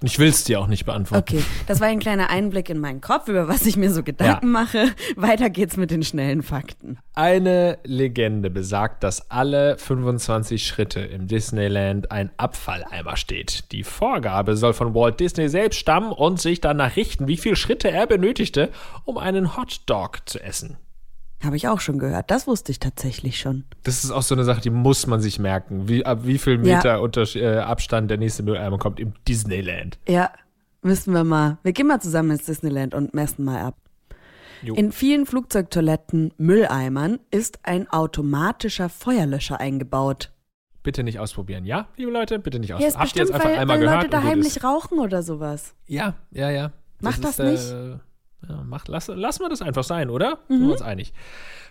Ich 0.02 0.18
will 0.18 0.28
es 0.28 0.44
dir 0.44 0.60
auch 0.60 0.66
nicht 0.66 0.86
beantworten. 0.86 1.36
Okay, 1.36 1.44
das 1.66 1.80
war 1.80 1.88
ein 1.88 1.98
kleiner 1.98 2.30
Einblick 2.30 2.70
in 2.70 2.78
meinen 2.78 3.02
Kopf, 3.02 3.28
über 3.28 3.48
was 3.48 3.66
ich 3.66 3.76
mir 3.76 3.90
so 3.90 4.02
Gedanken 4.02 4.46
ja. 4.46 4.52
mache. 4.52 4.86
Weiter 5.16 5.50
geht's 5.50 5.76
mit 5.76 5.90
den 5.90 6.02
schnellen 6.02 6.42
Fakten. 6.42 6.98
Eine 7.14 7.78
Legende 7.84 8.48
besagt, 8.48 9.04
dass 9.04 9.30
alle 9.30 9.76
25 9.76 10.66
Schritte 10.66 11.00
im 11.00 11.26
Disneyland 11.26 12.10
ein 12.10 12.30
Abfalleimer 12.38 13.18
steht. 13.18 13.70
Die 13.72 13.84
Vorgabe 13.84 14.56
soll 14.56 14.72
von 14.72 14.94
Walt 14.94 15.20
Disney 15.20 15.50
selbst 15.50 15.78
stammen 15.78 16.12
und 16.12 16.40
sich 16.40 16.62
danach 16.62 16.96
richten, 16.96 17.28
wie 17.28 17.36
viele 17.36 17.56
Schritte 17.56 17.90
er 17.90 18.06
benötigte, 18.06 18.70
um 19.04 19.18
einen 19.18 19.54
Hotdog 19.56 20.26
zu 20.26 20.42
essen. 20.42 20.78
Habe 21.42 21.56
ich 21.56 21.68
auch 21.68 21.80
schon 21.80 21.98
gehört. 21.98 22.30
Das 22.30 22.46
wusste 22.46 22.70
ich 22.70 22.80
tatsächlich 22.80 23.38
schon. 23.38 23.64
Das 23.82 24.04
ist 24.04 24.10
auch 24.10 24.22
so 24.22 24.34
eine 24.34 24.44
Sache, 24.44 24.60
die 24.60 24.70
muss 24.70 25.06
man 25.06 25.20
sich 25.20 25.38
merken. 25.38 25.88
Wie, 25.88 26.04
ab 26.04 26.20
wie 26.24 26.38
viel 26.38 26.58
Meter 26.58 26.88
ja. 26.88 26.96
Unter, 26.98 27.22
äh, 27.34 27.58
Abstand 27.58 28.10
der 28.10 28.18
nächste 28.18 28.42
Mülleimer 28.42 28.78
kommt 28.78 29.00
im 29.00 29.14
Disneyland. 29.26 29.98
Ja, 30.06 30.30
müssen 30.82 31.14
wir 31.14 31.24
mal. 31.24 31.58
Wir 31.62 31.72
gehen 31.72 31.86
mal 31.86 32.00
zusammen 32.00 32.32
ins 32.32 32.44
Disneyland 32.44 32.94
und 32.94 33.14
messen 33.14 33.44
mal 33.44 33.62
ab. 33.62 33.76
Jo. 34.62 34.74
In 34.74 34.92
vielen 34.92 35.24
Flugzeugtoiletten, 35.24 36.34
Mülleimern 36.36 37.20
ist 37.30 37.60
ein 37.62 37.88
automatischer 37.90 38.90
Feuerlöscher 38.90 39.58
eingebaut. 39.58 40.32
Bitte 40.82 41.02
nicht 41.02 41.18
ausprobieren, 41.18 41.64
ja, 41.64 41.88
liebe 41.96 42.10
Leute, 42.10 42.38
bitte 42.38 42.58
nicht 42.58 42.74
ausprobieren. 42.74 42.92
Ja, 42.94 43.00
Habt 43.00 43.16
ihr 43.16 43.22
jetzt 43.22 43.32
einfach 43.32 43.48
weil, 43.48 43.58
einmal 43.58 43.76
weil 43.76 43.84
gehört? 43.84 44.02
Leute 44.02 44.10
da 44.10 44.22
heimlich 44.22 44.62
rauchen 44.62 44.98
oder 44.98 45.22
sowas. 45.22 45.74
Ja, 45.86 46.14
ja, 46.30 46.50
ja. 46.50 46.72
Macht 47.00 47.24
das, 47.24 47.36
das 47.36 47.46
nicht? 47.46 47.72
Äh, 47.72 47.98
ja, 48.48 48.62
macht, 48.64 48.88
lass, 48.88 49.08
lassen 49.08 49.42
wir 49.42 49.48
das 49.48 49.62
einfach 49.62 49.84
sein, 49.84 50.10
oder? 50.10 50.38
Mhm. 50.48 50.54
Sind 50.54 50.66
wir 50.66 50.72
uns 50.72 50.82
einig. 50.82 51.12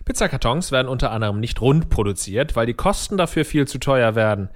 Pizzakartons 0.04 0.72
werden 0.72 0.88
unter 0.88 1.10
anderem 1.10 1.40
nicht 1.40 1.60
rund 1.60 1.90
produziert, 1.90 2.56
weil 2.56 2.66
die 2.66 2.74
Kosten 2.74 3.16
dafür 3.16 3.44
viel 3.44 3.66
zu 3.66 3.78
teuer 3.78 4.14
werden. 4.14 4.48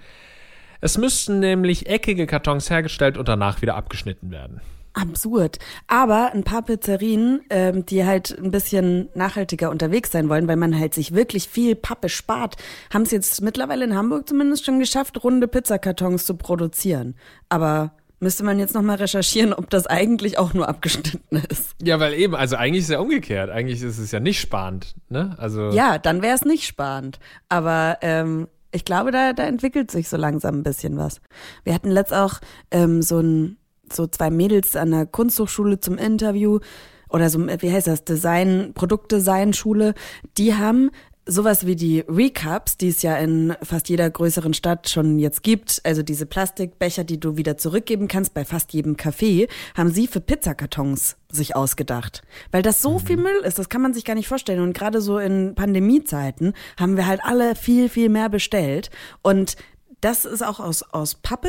Es 0.80 0.98
müssten 0.98 1.40
nämlich 1.40 1.86
eckige 1.86 2.26
Kartons 2.26 2.70
hergestellt 2.70 3.16
und 3.16 3.28
danach 3.28 3.62
wieder 3.62 3.74
abgeschnitten 3.74 4.30
werden. 4.30 4.60
Absurd. 4.94 5.58
Aber 5.88 6.32
ein 6.32 6.44
paar 6.44 6.62
Pizzerien, 6.62 7.40
ähm, 7.50 7.84
die 7.84 8.04
halt 8.04 8.38
ein 8.38 8.52
bisschen 8.52 9.08
nachhaltiger 9.14 9.70
unterwegs 9.70 10.12
sein 10.12 10.28
wollen, 10.28 10.46
weil 10.46 10.56
man 10.56 10.78
halt 10.78 10.94
sich 10.94 11.14
wirklich 11.14 11.48
viel 11.48 11.74
Pappe 11.74 12.08
spart, 12.08 12.56
haben 12.92 13.02
es 13.02 13.10
jetzt 13.10 13.42
mittlerweile 13.42 13.84
in 13.84 13.96
Hamburg 13.96 14.28
zumindest 14.28 14.64
schon 14.64 14.78
geschafft, 14.78 15.24
runde 15.24 15.48
Pizzakartons 15.48 16.26
zu 16.26 16.36
produzieren. 16.36 17.16
Aber 17.48 17.92
Müsste 18.20 18.44
man 18.44 18.58
jetzt 18.58 18.74
nochmal 18.74 18.96
recherchieren, 18.96 19.52
ob 19.52 19.68
das 19.70 19.86
eigentlich 19.86 20.38
auch 20.38 20.54
nur 20.54 20.68
abgeschnitten 20.68 21.42
ist. 21.50 21.74
Ja, 21.82 22.00
weil 22.00 22.14
eben, 22.14 22.34
also 22.34 22.56
eigentlich 22.56 22.80
ist 22.80 22.86
es 22.86 22.92
ja 22.92 23.00
umgekehrt. 23.00 23.50
Eigentlich 23.50 23.82
ist 23.82 23.98
es 23.98 24.12
ja 24.12 24.20
nicht 24.20 24.40
sparend, 24.40 24.94
ne? 25.08 25.34
Also. 25.38 25.70
Ja, 25.70 25.98
dann 25.98 26.22
wäre 26.22 26.34
es 26.34 26.44
nicht 26.44 26.66
sparend. 26.66 27.18
Aber 27.48 27.98
ähm, 28.00 28.48
ich 28.72 28.84
glaube, 28.84 29.10
da, 29.10 29.32
da 29.32 29.44
entwickelt 29.44 29.90
sich 29.90 30.08
so 30.08 30.16
langsam 30.16 30.56
ein 30.56 30.62
bisschen 30.62 30.96
was. 30.96 31.20
Wir 31.64 31.74
hatten 31.74 31.90
letzt 31.90 32.14
auch 32.14 32.40
ähm, 32.70 33.02
so 33.02 33.20
ein, 33.20 33.56
so 33.92 34.06
zwei 34.06 34.30
Mädels 34.30 34.74
an 34.76 34.90
der 34.90 35.06
Kunsthochschule 35.06 35.80
zum 35.80 35.98
Interview 35.98 36.60
oder 37.08 37.30
so, 37.30 37.38
wie 37.46 37.72
heißt 37.72 37.86
das, 37.86 38.04
Design, 38.04 38.72
Produktdesign-Schule, 38.74 39.94
die 40.36 40.54
haben 40.54 40.90
sowas 41.26 41.66
wie 41.66 41.76
die 41.76 42.04
Recaps, 42.08 42.76
die 42.76 42.88
es 42.88 43.02
ja 43.02 43.16
in 43.16 43.54
fast 43.62 43.88
jeder 43.88 44.08
größeren 44.10 44.54
Stadt 44.54 44.88
schon 44.88 45.18
jetzt 45.18 45.42
gibt, 45.42 45.80
also 45.84 46.02
diese 46.02 46.26
Plastikbecher, 46.26 47.04
die 47.04 47.18
du 47.18 47.36
wieder 47.36 47.56
zurückgeben 47.56 48.08
kannst 48.08 48.34
bei 48.34 48.44
fast 48.44 48.72
jedem 48.72 48.96
Café, 48.96 49.48
haben 49.76 49.90
sie 49.90 50.06
für 50.06 50.20
Pizzakartons 50.20 51.16
sich 51.30 51.56
ausgedacht. 51.56 52.22
Weil 52.50 52.62
das 52.62 52.82
so 52.82 52.98
mhm. 52.98 53.00
viel 53.00 53.16
Müll 53.16 53.40
ist, 53.44 53.58
das 53.58 53.68
kann 53.68 53.82
man 53.82 53.94
sich 53.94 54.04
gar 54.04 54.14
nicht 54.14 54.28
vorstellen. 54.28 54.60
Und 54.60 54.74
gerade 54.74 55.00
so 55.00 55.18
in 55.18 55.54
Pandemiezeiten 55.54 56.52
haben 56.78 56.96
wir 56.96 57.06
halt 57.06 57.20
alle 57.24 57.54
viel, 57.54 57.88
viel 57.88 58.08
mehr 58.08 58.28
bestellt. 58.28 58.90
Und 59.22 59.56
das 60.00 60.24
ist 60.24 60.42
auch 60.42 60.60
aus, 60.60 60.82
aus 60.82 61.14
Pappe 61.14 61.48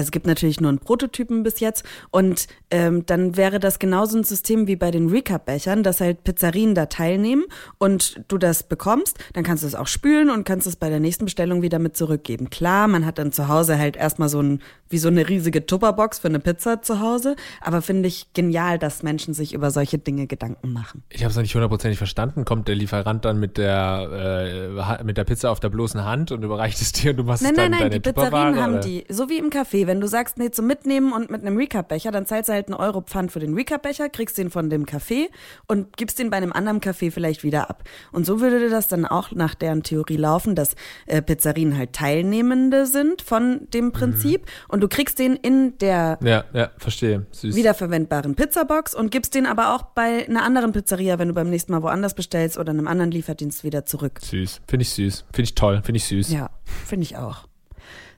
es 0.00 0.10
gibt 0.10 0.26
natürlich 0.26 0.60
nur 0.60 0.68
einen 0.68 0.78
Prototypen 0.78 1.42
bis 1.42 1.60
jetzt 1.60 1.84
und 2.10 2.46
ähm, 2.70 3.06
dann 3.06 3.36
wäre 3.36 3.60
das 3.60 3.78
genauso 3.78 4.18
ein 4.18 4.24
System 4.24 4.66
wie 4.66 4.76
bei 4.76 4.90
den 4.90 5.08
Recap-Bechern, 5.08 5.82
dass 5.82 6.00
halt 6.00 6.24
Pizzerien 6.24 6.74
da 6.74 6.86
teilnehmen 6.86 7.44
und 7.78 8.20
du 8.28 8.36
das 8.36 8.64
bekommst, 8.64 9.18
dann 9.32 9.44
kannst 9.44 9.62
du 9.62 9.68
es 9.68 9.74
auch 9.74 9.86
spülen 9.86 10.30
und 10.30 10.44
kannst 10.44 10.66
es 10.66 10.76
bei 10.76 10.88
der 10.88 11.00
nächsten 11.00 11.24
Bestellung 11.24 11.62
wieder 11.62 11.78
mit 11.78 11.96
zurückgeben. 11.96 12.50
Klar, 12.50 12.88
man 12.88 13.06
hat 13.06 13.18
dann 13.18 13.30
zu 13.32 13.48
Hause 13.48 13.78
halt 13.78 13.96
erstmal 13.96 14.28
so 14.28 14.40
ein, 14.40 14.60
wie 14.88 14.98
so 14.98 15.08
eine 15.08 15.28
riesige 15.28 15.64
Tupperbox 15.64 16.18
für 16.18 16.28
eine 16.28 16.40
Pizza 16.40 16.82
zu 16.82 17.00
Hause, 17.00 17.36
aber 17.60 17.80
finde 17.80 18.08
ich 18.08 18.32
genial, 18.32 18.78
dass 18.78 19.04
Menschen 19.04 19.32
sich 19.32 19.54
über 19.54 19.70
solche 19.70 19.98
Dinge 19.98 20.26
Gedanken 20.26 20.72
machen. 20.72 21.04
Ich 21.10 21.22
habe 21.22 21.30
es 21.30 21.36
nicht 21.36 21.54
hundertprozentig 21.54 21.98
verstanden. 21.98 22.44
Kommt 22.44 22.66
der 22.66 22.74
Lieferant 22.74 23.24
dann 23.24 23.38
mit 23.38 23.58
der, 23.58 24.98
äh, 24.98 25.04
mit 25.04 25.16
der 25.16 25.24
Pizza 25.24 25.52
auf 25.52 25.60
der 25.60 25.68
bloßen 25.68 26.04
Hand 26.04 26.32
und 26.32 26.42
überreicht 26.42 26.80
es 26.80 26.90
dir 26.92 27.12
und 27.12 27.18
du 27.18 27.24
machst 27.24 27.44
nein, 27.44 27.52
es 27.52 27.56
dann 27.56 27.70
nein, 27.70 27.80
nein, 27.80 27.90
deine 27.90 28.00
die 28.00 28.12
Pizzerien 28.12 28.60
haben 28.60 28.80
die, 28.80 29.04
so 29.08 29.28
wie 29.28 29.38
im 29.38 29.50
Café 29.50 29.83
wenn 29.86 30.00
du 30.00 30.06
sagst, 30.06 30.38
nee, 30.38 30.50
zum 30.50 30.66
Mitnehmen 30.66 31.12
und 31.12 31.30
mit 31.30 31.42
einem 31.42 31.56
Recap-Becher, 31.56 32.10
dann 32.10 32.26
zahlst 32.26 32.48
du 32.48 32.52
halt 32.52 32.68
einen 32.68 32.74
Euro 32.74 33.00
Pfand 33.00 33.32
für 33.32 33.40
den 33.40 33.54
Recap-Becher, 33.54 34.08
kriegst 34.08 34.38
den 34.38 34.50
von 34.50 34.70
dem 34.70 34.86
Café 34.86 35.26
und 35.66 35.96
gibst 35.96 36.18
den 36.18 36.30
bei 36.30 36.36
einem 36.36 36.52
anderen 36.52 36.80
Café 36.80 37.10
vielleicht 37.10 37.42
wieder 37.42 37.70
ab. 37.70 37.84
Und 38.12 38.26
so 38.26 38.40
würde 38.40 38.68
das 38.68 38.88
dann 38.88 39.06
auch 39.06 39.32
nach 39.32 39.54
deren 39.54 39.82
Theorie 39.82 40.16
laufen, 40.16 40.54
dass 40.54 40.74
äh, 41.06 41.22
Pizzerien 41.22 41.76
halt 41.76 41.92
Teilnehmende 41.92 42.86
sind 42.86 43.22
von 43.22 43.68
dem 43.72 43.92
Prinzip 43.92 44.42
mhm. 44.42 44.46
und 44.68 44.80
du 44.80 44.88
kriegst 44.88 45.18
den 45.18 45.36
in 45.36 45.78
der 45.78 46.18
ja, 46.22 46.44
ja, 46.52 46.70
verstehe. 46.78 47.26
Süß. 47.30 47.54
wiederverwendbaren 47.54 48.34
Pizzabox 48.34 48.94
und 48.94 49.10
gibst 49.10 49.34
den 49.34 49.46
aber 49.46 49.74
auch 49.74 49.82
bei 49.82 50.26
einer 50.28 50.42
anderen 50.42 50.72
Pizzeria, 50.72 51.18
wenn 51.18 51.28
du 51.28 51.34
beim 51.34 51.50
nächsten 51.50 51.72
Mal 51.72 51.82
woanders 51.82 52.14
bestellst 52.14 52.58
oder 52.58 52.70
einem 52.70 52.86
anderen 52.88 53.10
Lieferdienst 53.10 53.64
wieder 53.64 53.84
zurück. 53.84 54.20
Süß. 54.22 54.60
Finde 54.66 54.82
ich 54.82 54.90
süß. 54.90 55.24
Finde 55.32 55.42
ich 55.42 55.54
toll. 55.54 55.80
Finde 55.84 55.98
ich 55.98 56.04
süß. 56.06 56.30
Ja, 56.32 56.50
finde 56.84 57.04
ich 57.04 57.16
auch. 57.16 57.46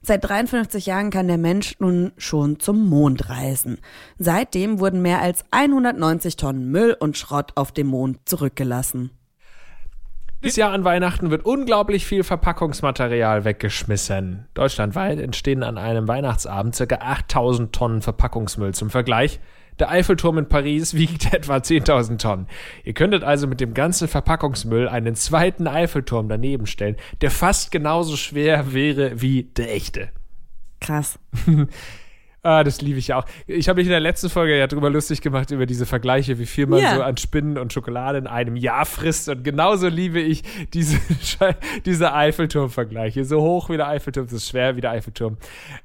Seit 0.07 0.23
53 0.23 0.87
Jahren 0.87 1.11
kann 1.11 1.27
der 1.27 1.37
Mensch 1.37 1.75
nun 1.81 2.13
schon 2.17 2.61
zum 2.61 2.89
Mond 2.89 3.29
reisen. 3.29 3.79
Seitdem 4.19 4.79
wurden 4.79 5.03
mehr 5.03 5.21
als 5.21 5.45
190 5.51 6.37
Tonnen 6.37 6.71
Müll 6.71 6.97
und 6.97 7.19
Schrott 7.19 7.51
auf 7.57 7.73
dem 7.73 7.89
Mond 7.89 8.21
zurückgelassen. 8.25 9.11
Dieses 10.45 10.55
Jahr 10.55 10.71
an 10.71 10.85
Weihnachten 10.85 11.33
wird 11.33 11.45
unglaublich 11.45 12.07
viel 12.07 12.23
Verpackungsmaterial 12.23 13.45
weggeschmissen. 13.45 14.47
Deutschlandweit 14.55 15.19
entstehen 15.19 15.65
an 15.65 15.77
einem 15.77 16.07
Weihnachtsabend 16.07 16.77
ca. 16.77 16.95
8000 17.01 17.75
Tonnen 17.75 18.01
Verpackungsmüll. 18.01 18.75
Zum 18.75 18.91
Vergleich, 18.91 19.41
der 19.79 19.91
Eiffelturm 19.91 20.39
in 20.39 20.49
Paris 20.49 20.95
wiegt 20.95 21.33
etwa 21.33 21.57
10.000 21.57 22.19
Tonnen. 22.19 22.47
Ihr 22.85 22.95
könntet 22.95 23.25
also 23.25 23.47
mit 23.47 23.61
dem 23.61 23.75
ganzen 23.75 24.09
Verpackungsmüll 24.09 24.89
einen 24.89 25.15
zweiten 25.15 25.67
Eiffelturm 25.67 26.29
daneben 26.29 26.67
stellen, 26.67 26.97
der 27.21 27.31
fast 27.31 27.71
genauso 27.71 28.17
schwer 28.17 28.73
wäre 28.73 29.21
wie 29.21 29.45
der 29.45 29.75
echte. 29.75 30.11
Krass. 30.81 31.19
Ah, 32.47 32.63
das 32.63 32.81
liebe 32.81 33.01
ich 33.01 33.09
ja 33.09 33.19
auch. 33.19 33.25
Ich 33.49 33.69
habe 33.69 33.79
mich 33.79 33.89
in 33.89 33.91
der 33.91 33.99
letzten 33.99 34.31
Folge 34.31 34.57
ja 34.57 34.69
drüber 34.69 34.89
lustig 34.89 35.21
gemacht, 35.21 35.51
über 35.51 35.67
diese 35.67 35.85
Vergleiche, 35.85 36.39
wie 36.39 36.47
viel 36.47 36.67
man 36.69 36.79
yeah. 36.79 36.95
so 36.95 37.03
an 37.03 37.17
Spinnen 37.17 37.59
und 37.59 37.73
Schokolade 37.73 38.19
in 38.19 38.29
einem 38.29 38.55
Jahr 38.55 38.87
frisst. 38.87 39.29
Und 39.29 39.43
genauso 39.43 39.89
liebe 39.89 40.21
ich 40.21 40.45
diese, 40.73 40.97
diese 41.85 42.15
Eiffelturm-Vergleiche. 42.15 43.25
So 43.25 43.41
hoch 43.41 43.69
wie 43.69 43.77
der 43.77 43.89
Eiffelturm, 43.89 44.29
so 44.29 44.39
schwer 44.39 44.77
wie 44.77 44.81
der 44.81 44.93
Eiffelturm. 44.93 45.39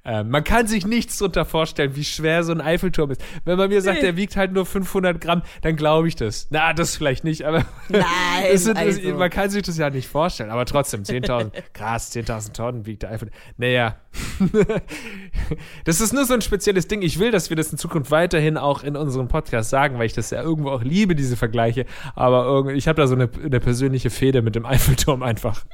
Ähm, 0.06 0.30
man 0.30 0.44
kann 0.44 0.68
sich 0.68 0.86
nichts 0.86 1.18
drunter 1.18 1.46
vorstellen, 1.46 1.96
wie 1.96 2.04
schwer 2.04 2.44
so 2.44 2.52
ein 2.52 2.62
Eiffelturm 2.62 3.10
ist. 3.10 3.24
Wenn 3.44 3.58
man 3.58 3.70
mir 3.70 3.82
sagt, 3.82 3.98
nee. 3.98 4.04
der 4.04 4.16
wiegt 4.16 4.36
halt 4.36 4.52
nur 4.52 4.68
500 4.68 5.20
Gramm, 5.20 5.42
dann 5.64 5.76
glaube 5.76 6.10
ich 6.10 6.16
das. 6.16 6.46
Na, 6.52 6.74
das 6.74 6.96
vielleicht 6.96 7.24
nicht, 7.24 7.44
aber 7.44 7.66
Nein, 7.90 8.06
sind, 8.54 8.78
also. 8.78 9.16
man 9.16 9.32
kann 9.32 9.50
sich 9.50 9.64
das 9.64 9.80
ja 9.80 9.90
nicht 9.90 10.08
vorstellen. 10.08 10.52
Aber 10.52 10.66
trotzdem, 10.66 11.02
10.000, 11.02 11.54
krass, 11.74 12.14
10.000 12.16 12.54
Tonnen 12.54 12.86
wiegt 12.86 13.02
der 13.02 13.10
Eiffelturm. 13.10 13.36
Naja, 13.58 13.96
das 15.86 16.02
ist 16.02 16.14
nur 16.14 16.26
so 16.26 16.34
ein 16.34 16.42
spezielles 16.42 16.88
Ding. 16.88 17.02
Ich 17.02 17.20
will, 17.20 17.32
dass 17.32 17.50
wir 17.50 17.58
das 17.58 17.72
in 17.72 17.78
Zukunft 17.78 18.12
weiterhin 18.12 18.58
auch 18.58 18.84
in 18.84 18.96
unserem 18.96 19.28
Podcast 19.28 19.70
sagen, 19.70 19.98
weil 19.98 20.06
ich 20.06 20.14
das 20.14 20.30
ja 20.32 20.42
irgendwo 20.42 20.70
auch 20.70 20.84
liebe, 20.84 21.16
diese 21.16 21.38
Vergleiche. 21.38 21.86
Aber 22.16 22.74
ich 22.74 22.88
habe 22.88 23.02
da 23.02 23.08
so 23.08 23.16
eine, 23.16 23.30
eine 23.44 23.60
persönliche 23.60 24.10
Fehde 24.10 24.42
mit 24.42 24.56
dem 24.56 24.66
Eiffelturm 24.72 25.24
einfach. 25.24 25.66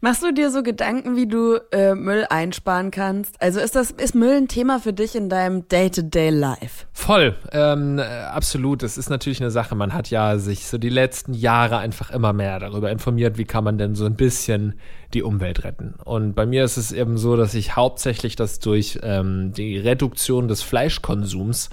Machst 0.00 0.22
du 0.22 0.32
dir 0.32 0.50
so 0.50 0.62
Gedanken, 0.62 1.16
wie 1.16 1.26
du 1.26 1.58
äh, 1.72 1.94
Müll 1.94 2.26
einsparen 2.28 2.90
kannst? 2.90 3.40
Also 3.40 3.60
ist 3.60 3.74
das 3.74 3.90
ist 3.90 4.14
Müll 4.14 4.36
ein 4.36 4.48
Thema 4.48 4.78
für 4.80 4.92
dich 4.92 5.14
in 5.14 5.28
deinem 5.28 5.68
Day-to-Day-Life? 5.68 6.77
Voll, 7.08 7.36
ähm, 7.52 7.98
äh, 7.98 8.02
absolut. 8.02 8.82
Das 8.82 8.98
ist 8.98 9.08
natürlich 9.08 9.40
eine 9.40 9.50
Sache. 9.50 9.74
Man 9.74 9.94
hat 9.94 10.10
ja 10.10 10.36
sich 10.36 10.66
so 10.66 10.76
die 10.76 10.90
letzten 10.90 11.32
Jahre 11.32 11.78
einfach 11.78 12.10
immer 12.10 12.34
mehr 12.34 12.60
darüber 12.60 12.90
informiert, 12.90 13.38
wie 13.38 13.46
kann 13.46 13.64
man 13.64 13.78
denn 13.78 13.94
so 13.94 14.04
ein 14.04 14.14
bisschen 14.14 14.74
die 15.14 15.22
Umwelt 15.22 15.64
retten. 15.64 15.94
Und 16.04 16.34
bei 16.34 16.44
mir 16.44 16.64
ist 16.64 16.76
es 16.76 16.92
eben 16.92 17.16
so, 17.16 17.34
dass 17.34 17.54
ich 17.54 17.76
hauptsächlich 17.76 18.36
das 18.36 18.58
durch 18.58 18.98
ähm, 19.02 19.54
die 19.54 19.78
Reduktion 19.78 20.48
des 20.48 20.60
Fleischkonsums 20.60 21.70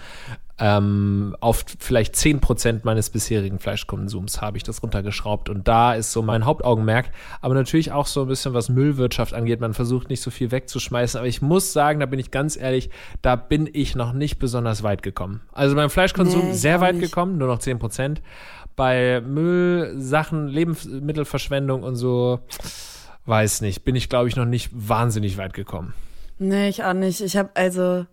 ähm, 0.58 1.36
auf 1.42 1.66
vielleicht 1.80 2.16
zehn 2.16 2.40
Prozent 2.40 2.86
meines 2.86 3.10
bisherigen 3.10 3.60
Fleischkonsums 3.60 4.42
habe 4.42 4.58
ich 4.58 4.64
das 4.64 4.82
runtergeschraubt. 4.82 5.50
Und 5.50 5.68
da 5.68 5.94
ist 5.94 6.14
so 6.14 6.22
mein 6.22 6.46
Hauptaugenmerk. 6.46 7.12
Aber 7.42 7.54
natürlich 7.56 7.92
auch 7.92 8.08
so 8.08 8.22
ein 8.22 8.28
bisschen, 8.28 8.54
was 8.54 8.70
Müllwirtschaft 8.70 9.34
angeht. 9.34 9.60
Man 9.60 9.74
versucht 9.74 10.10
nicht 10.10 10.22
so 10.22 10.32
viel 10.32 10.52
wegzuschmeißen. 10.52 11.18
Aber 11.18 11.28
ich 11.28 11.42
muss 11.42 11.74
sagen, 11.74 12.00
da 12.00 12.06
bin 12.06 12.20
ich 12.20 12.32
ganz 12.32 12.56
ehrlich, 12.56 12.90
da 13.22 13.36
bin 13.36 13.70
ich 13.72 13.96
noch 13.96 14.14
nicht 14.14 14.40
besonders 14.40 14.82
weit 14.82 15.04
gekommen. 15.04 15.42
Also 15.52 15.76
beim 15.76 15.90
Fleischkonsum 15.90 16.48
nee, 16.48 16.54
sehr 16.54 16.80
weit 16.80 16.96
nicht. 16.96 17.06
gekommen, 17.06 17.38
nur 17.38 17.50
noch 17.50 17.60
zehn 17.60 17.78
Prozent. 17.78 18.22
Bei 18.78 19.22
Müllsachen, 19.22 20.48
Lebensmittelverschwendung 20.48 21.84
und 21.84 21.96
so, 21.96 22.40
weiß 23.26 23.62
nicht, 23.62 23.84
bin 23.86 23.96
ich 23.96 24.10
glaube 24.10 24.28
ich 24.28 24.36
noch 24.36 24.46
nicht 24.46 24.70
wahnsinnig 24.74 25.38
weit 25.38 25.54
gekommen. 25.54 25.94
Nee, 26.38 26.70
ich 26.70 26.84
auch 26.84 26.94
nicht. 26.94 27.22
Ich 27.22 27.38
habe 27.38 27.50
also, 27.54 28.06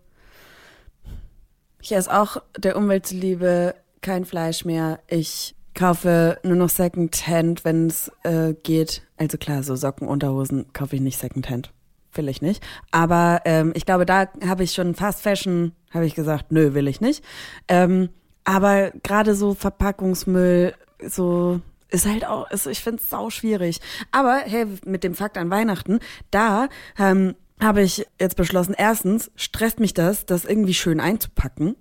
ich 1.83 1.93
esse 1.93 2.17
auch 2.17 2.39
der 2.57 2.77
Umwelt 2.77 3.07
zuliebe 3.07 3.75
kein 4.01 4.25
Fleisch 4.25 4.65
mehr. 4.65 5.01
Ich 5.09 5.55
kaufe 5.75 6.39
nur 6.43 6.57
noch 6.57 6.69
Secondhand, 6.69 7.65
wenn 7.65 7.89
es 7.89 8.11
äh, 8.23 8.55
geht. 8.55 9.03
Also 9.17 9.37
klar, 9.37 9.63
so 9.63 9.75
Socken, 9.75 10.09
Unterhosen 10.09 10.73
kaufe 10.73 10.97
ich 10.97 11.03
nicht 11.03 11.19
Secondhand. 11.19 11.73
Will 12.15 12.29
ich 12.29 12.43
nicht. 12.43 12.63
Aber 12.91 13.41
ähm, 13.47 13.73
ich 13.75 13.87
glaube, 13.87 14.07
da 14.07 14.29
habe 14.47 14.65
ich 14.65 14.73
schon 14.73 14.95
Fast 14.95 15.23
Fashion, 15.23 15.73
habe 15.93 16.07
ich 16.07 16.15
gesagt, 16.15 16.53
nö, 16.53 16.75
will 16.75 16.89
ich 16.89 17.01
nicht. 17.01 17.25
Ähm, 17.69 18.11
aber 18.45 18.91
gerade 19.03 19.35
so 19.35 19.55
Verpackungsmüll, 19.55 20.75
so 21.07 21.61
ist 21.89 22.07
halt 22.07 22.27
auch, 22.27 22.51
ist, 22.51 22.67
ich 22.67 22.81
finde 22.81 23.03
es 23.03 23.09
sau 23.09 23.31
schwierig. 23.31 23.81
Aber 24.11 24.43
hey, 24.45 24.67
mit 24.85 25.05
dem 25.05 25.15
Fakt 25.15 25.39
an 25.39 25.51
Weihnachten, 25.51 26.01
da 26.31 26.69
ähm, 26.99 27.35
habe 27.63 27.83
ich 27.83 28.07
jetzt 28.21 28.37
beschlossen, 28.37 28.75
erstens 28.77 29.31
stresst 29.37 29.81
mich 29.81 29.95
das, 29.95 30.27
das 30.27 30.45
irgendwie 30.45 30.75
schön 30.75 31.01
einzupacken. 31.01 31.77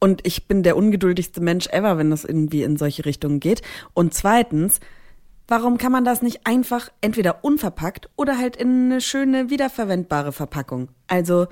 Und 0.00 0.26
ich 0.26 0.46
bin 0.46 0.62
der 0.62 0.76
ungeduldigste 0.76 1.40
Mensch 1.40 1.66
ever, 1.68 1.96
wenn 1.96 2.10
das 2.10 2.24
irgendwie 2.24 2.62
in 2.62 2.76
solche 2.76 3.04
Richtungen 3.06 3.40
geht. 3.40 3.62
Und 3.94 4.12
zweitens, 4.12 4.80
warum 5.48 5.78
kann 5.78 5.92
man 5.92 6.04
das 6.04 6.20
nicht 6.20 6.46
einfach 6.46 6.90
entweder 7.00 7.42
unverpackt 7.44 8.10
oder 8.16 8.36
halt 8.36 8.56
in 8.56 8.86
eine 8.86 9.00
schöne 9.00 9.50
wiederverwendbare 9.50 10.32
Verpackung? 10.32 10.88
Also 11.06 11.46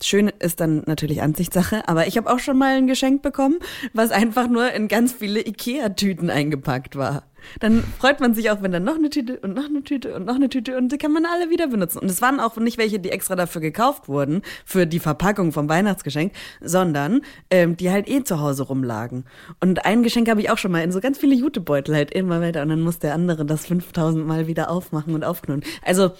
Schön 0.00 0.28
ist 0.28 0.60
dann 0.60 0.84
natürlich 0.86 1.22
Ansichtssache, 1.22 1.88
aber 1.88 2.06
ich 2.06 2.16
habe 2.16 2.30
auch 2.30 2.38
schon 2.38 2.56
mal 2.56 2.76
ein 2.76 2.86
Geschenk 2.86 3.20
bekommen, 3.20 3.58
was 3.92 4.12
einfach 4.12 4.48
nur 4.48 4.70
in 4.72 4.86
ganz 4.86 5.12
viele 5.12 5.44
Ikea-Tüten 5.44 6.30
eingepackt 6.30 6.94
war. 6.94 7.24
Dann 7.60 7.82
freut 7.98 8.20
man 8.20 8.34
sich 8.34 8.50
auch, 8.50 8.62
wenn 8.62 8.72
dann 8.72 8.84
noch 8.84 8.96
eine 8.96 9.10
Tüte 9.10 9.38
und 9.40 9.54
noch 9.54 9.66
eine 9.66 9.82
Tüte 9.82 10.14
und 10.14 10.26
noch 10.26 10.34
eine 10.34 10.48
Tüte 10.48 10.76
und 10.76 10.92
die 10.92 10.98
kann 10.98 11.12
man 11.12 11.24
alle 11.24 11.50
wieder 11.50 11.68
benutzen. 11.68 11.98
Und 11.98 12.10
es 12.10 12.22
waren 12.22 12.40
auch 12.40 12.56
nicht 12.56 12.78
welche, 12.78 12.98
die 12.98 13.10
extra 13.10 13.36
dafür 13.36 13.60
gekauft 13.60 14.08
wurden, 14.08 14.42
für 14.64 14.86
die 14.86 14.98
Verpackung 14.98 15.52
vom 15.52 15.68
Weihnachtsgeschenk, 15.68 16.32
sondern 16.60 17.22
ähm, 17.50 17.76
die 17.76 17.90
halt 17.90 18.08
eh 18.08 18.24
zu 18.24 18.40
Hause 18.40 18.64
rumlagen. 18.64 19.24
Und 19.60 19.84
ein 19.84 20.02
Geschenk 20.02 20.28
habe 20.28 20.40
ich 20.40 20.50
auch 20.50 20.58
schon 20.58 20.72
mal 20.72 20.82
in 20.82 20.92
so 20.92 21.00
ganz 21.00 21.18
viele 21.18 21.34
Jutebeutel 21.34 21.94
halt 21.94 22.12
immer 22.12 22.40
weiter 22.40 22.62
und 22.62 22.68
dann 22.68 22.80
muss 22.80 22.98
der 22.98 23.14
andere 23.14 23.44
das 23.44 23.66
5000 23.66 24.26
Mal 24.26 24.46
wieder 24.46 24.70
aufmachen 24.70 25.14
und 25.14 25.24
aufknüllen. 25.24 25.62
Also 25.82 26.12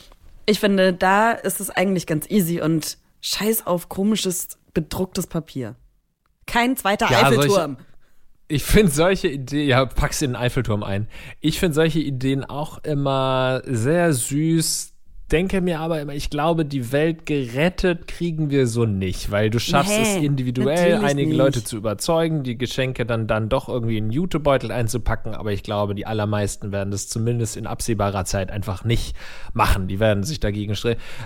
ich 0.47 0.61
finde, 0.61 0.93
da 0.93 1.33
ist 1.33 1.61
es 1.61 1.71
eigentlich 1.71 2.07
ganz 2.07 2.29
easy 2.31 2.61
und 2.61 2.99
Scheiß 3.21 3.67
auf 3.67 3.89
komisches, 3.89 4.59
bedrucktes 4.73 5.27
Papier. 5.27 5.75
Kein 6.47 6.77
zweiter 6.77 7.11
ja, 7.11 7.25
Eiffelturm. 7.25 7.77
Solche, 7.77 7.77
ich 8.49 8.65
finde 8.65 8.91
solche 8.91 9.29
Ideen, 9.29 9.69
ja, 9.69 9.85
packst 9.85 10.23
den 10.23 10.35
Eiffelturm 10.35 10.83
ein. 10.83 11.07
Ich 11.41 11.61
finde 11.61 11.75
solche 11.75 12.01
Ideen 12.01 12.45
auch 12.45 12.83
immer 12.83 13.63
sehr 13.67 14.13
süß, 14.15 14.95
denke 15.31 15.61
mir 15.61 15.81
aber 15.81 16.01
immer, 16.01 16.15
ich 16.15 16.31
glaube, 16.31 16.65
die 16.65 16.91
Welt 16.91 17.27
gerettet 17.27 18.09
kriegen 18.09 18.49
wir 18.49 18.67
so 18.67 18.87
nicht, 18.87 19.31
weil 19.31 19.51
du 19.51 19.61
schaffst 19.61 19.93
nee, 19.93 20.01
es 20.01 20.25
individuell, 20.25 21.05
einige 21.05 21.29
nicht. 21.29 21.37
Leute 21.37 21.63
zu 21.63 21.77
überzeugen, 21.77 22.43
die 22.43 22.57
Geschenke 22.57 23.05
dann, 23.05 23.27
dann 23.27 23.51
doch 23.51 23.69
irgendwie 23.69 23.99
in 23.99 24.05
einen 24.05 24.13
Jutebeutel 24.13 24.73
einzupacken, 24.73 25.35
aber 25.35 25.53
ich 25.53 25.63
glaube, 25.63 25.95
die 25.95 26.07
allermeisten 26.07 26.73
werden 26.73 26.91
das 26.91 27.09
zumindest 27.09 27.59
in 27.59 27.67
absehbarer 27.67 28.25
Zeit 28.25 28.51
einfach 28.51 28.85
nicht 28.85 29.15
machen. 29.53 29.89
Die 29.89 30.01
werden 30.01 30.23
sich 30.23 30.41
dagegen 30.41 30.75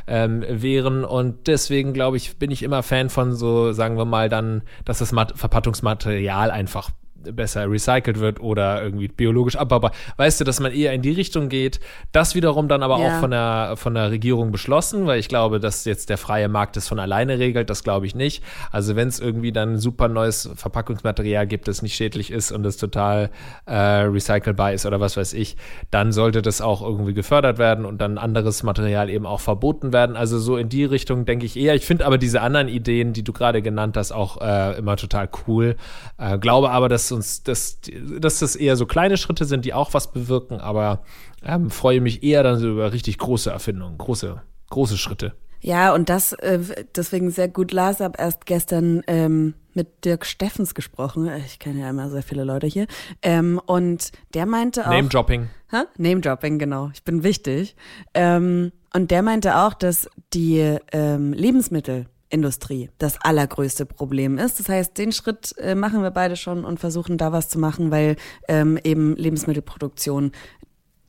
ähm, 0.08 0.44
wehren 0.48 1.04
und 1.04 1.46
deswegen, 1.46 1.92
glaube 1.92 2.16
ich, 2.16 2.38
bin 2.38 2.50
ich 2.50 2.64
immer 2.64 2.82
Fan 2.82 3.10
von 3.10 3.36
so, 3.36 3.72
sagen 3.72 3.96
wir 3.96 4.04
mal 4.04 4.28
dann, 4.28 4.62
dass 4.84 4.98
das 4.98 5.12
Mat 5.12 5.34
Verpackungsmaterial 5.36 6.50
einfach 6.50 6.90
besser 7.22 7.70
recycelt 7.70 8.20
wird 8.20 8.40
oder 8.40 8.82
irgendwie 8.82 9.08
biologisch 9.08 9.56
abbaubar. 9.56 9.92
Weißt 10.16 10.40
du, 10.40 10.44
dass 10.44 10.60
man 10.60 10.72
eher 10.72 10.92
in 10.92 11.02
die 11.02 11.12
Richtung 11.12 11.48
geht. 11.48 11.80
Das 12.12 12.34
wiederum 12.34 12.68
dann 12.68 12.82
aber 12.82 12.98
ja. 12.98 13.16
auch 13.16 13.20
von 13.20 13.30
der, 13.30 13.74
von 13.76 13.94
der 13.94 14.10
Regierung 14.10 14.52
beschlossen, 14.52 15.06
weil 15.06 15.18
ich 15.18 15.28
glaube, 15.28 15.60
dass 15.60 15.84
jetzt 15.84 16.10
der 16.10 16.18
freie 16.18 16.48
Markt 16.48 16.76
das 16.76 16.88
von 16.88 16.98
alleine 16.98 17.38
regelt. 17.38 17.70
Das 17.70 17.84
glaube 17.84 18.06
ich 18.06 18.14
nicht. 18.14 18.42
Also 18.70 18.96
wenn 18.96 19.08
es 19.08 19.20
irgendwie 19.20 19.52
dann 19.52 19.78
super 19.78 20.08
neues 20.08 20.50
Verpackungsmaterial 20.54 21.46
gibt, 21.46 21.68
das 21.68 21.82
nicht 21.82 21.94
schädlich 21.94 22.30
ist 22.30 22.52
und 22.52 22.62
das 22.62 22.76
total 22.76 23.30
äh, 23.66 23.74
recycelbar 23.74 24.72
ist 24.72 24.86
oder 24.86 25.00
was 25.00 25.16
weiß 25.16 25.32
ich, 25.34 25.56
dann 25.90 26.12
sollte 26.12 26.42
das 26.42 26.60
auch 26.60 26.82
irgendwie 26.82 27.14
gefördert 27.14 27.58
werden 27.58 27.84
und 27.84 28.00
dann 28.00 28.18
anderes 28.18 28.62
Material 28.62 29.10
eben 29.10 29.26
auch 29.26 29.40
verboten 29.40 29.92
werden. 29.92 30.16
Also 30.16 30.38
so 30.38 30.56
in 30.56 30.68
die 30.68 30.84
Richtung 30.84 31.24
denke 31.24 31.46
ich 31.46 31.56
eher. 31.56 31.74
Ich 31.74 31.86
finde 31.86 32.06
aber 32.06 32.18
diese 32.18 32.40
anderen 32.40 32.68
Ideen, 32.68 33.12
die 33.12 33.22
du 33.22 33.32
gerade 33.32 33.62
genannt 33.62 33.96
hast, 33.96 34.12
auch 34.12 34.40
äh, 34.40 34.78
immer 34.78 34.96
total 34.96 35.28
cool. 35.46 35.76
Äh, 36.18 36.38
glaube 36.38 36.70
aber, 36.70 36.88
dass 36.88 37.11
uns, 37.12 37.42
dass, 37.42 37.78
dass 38.18 38.38
das 38.40 38.56
eher 38.56 38.76
so 38.76 38.86
kleine 38.86 39.16
Schritte 39.16 39.44
sind, 39.44 39.64
die 39.64 39.74
auch 39.74 39.94
was 39.94 40.10
bewirken, 40.10 40.60
aber 40.60 41.04
ähm, 41.44 41.70
freue 41.70 42.00
mich 42.00 42.22
eher 42.22 42.42
dann 42.42 42.58
so 42.58 42.68
über 42.68 42.92
richtig 42.92 43.18
große 43.18 43.50
Erfindungen, 43.50 43.98
große, 43.98 44.42
große 44.70 44.98
Schritte. 44.98 45.34
Ja, 45.60 45.94
und 45.94 46.08
das 46.08 46.32
äh, 46.32 46.58
deswegen 46.96 47.30
sehr 47.30 47.48
gut. 47.48 47.70
Lars 47.70 48.00
habe 48.00 48.18
erst 48.18 48.46
gestern 48.46 49.02
ähm, 49.06 49.54
mit 49.74 50.04
Dirk 50.04 50.26
Steffens 50.26 50.74
gesprochen. 50.74 51.30
Ich 51.46 51.60
kenne 51.60 51.80
ja 51.80 51.90
immer 51.90 52.10
sehr 52.10 52.24
viele 52.24 52.42
Leute 52.42 52.66
hier. 52.66 52.86
Ähm, 53.22 53.60
und 53.64 54.10
der 54.34 54.46
meinte 54.46 54.84
auch. 54.84 54.90
Name-Dropping. 54.90 55.48
Name-Dropping, 55.96 56.58
genau. 56.58 56.90
Ich 56.92 57.04
bin 57.04 57.22
wichtig. 57.22 57.76
Ähm, 58.12 58.72
und 58.92 59.10
der 59.12 59.22
meinte 59.22 59.56
auch, 59.56 59.74
dass 59.74 60.08
die 60.34 60.78
ähm, 60.92 61.32
Lebensmittel 61.32 62.06
Industrie 62.32 62.90
das 62.98 63.20
allergrößte 63.20 63.86
Problem 63.86 64.38
ist. 64.38 64.58
Das 64.58 64.68
heißt, 64.68 64.96
den 64.98 65.12
Schritt 65.12 65.54
äh, 65.58 65.74
machen 65.74 66.02
wir 66.02 66.10
beide 66.10 66.36
schon 66.36 66.64
und 66.64 66.80
versuchen 66.80 67.18
da 67.18 67.32
was 67.32 67.48
zu 67.48 67.58
machen, 67.58 67.90
weil 67.90 68.16
ähm, 68.48 68.78
eben 68.82 69.16
Lebensmittelproduktion 69.16 70.32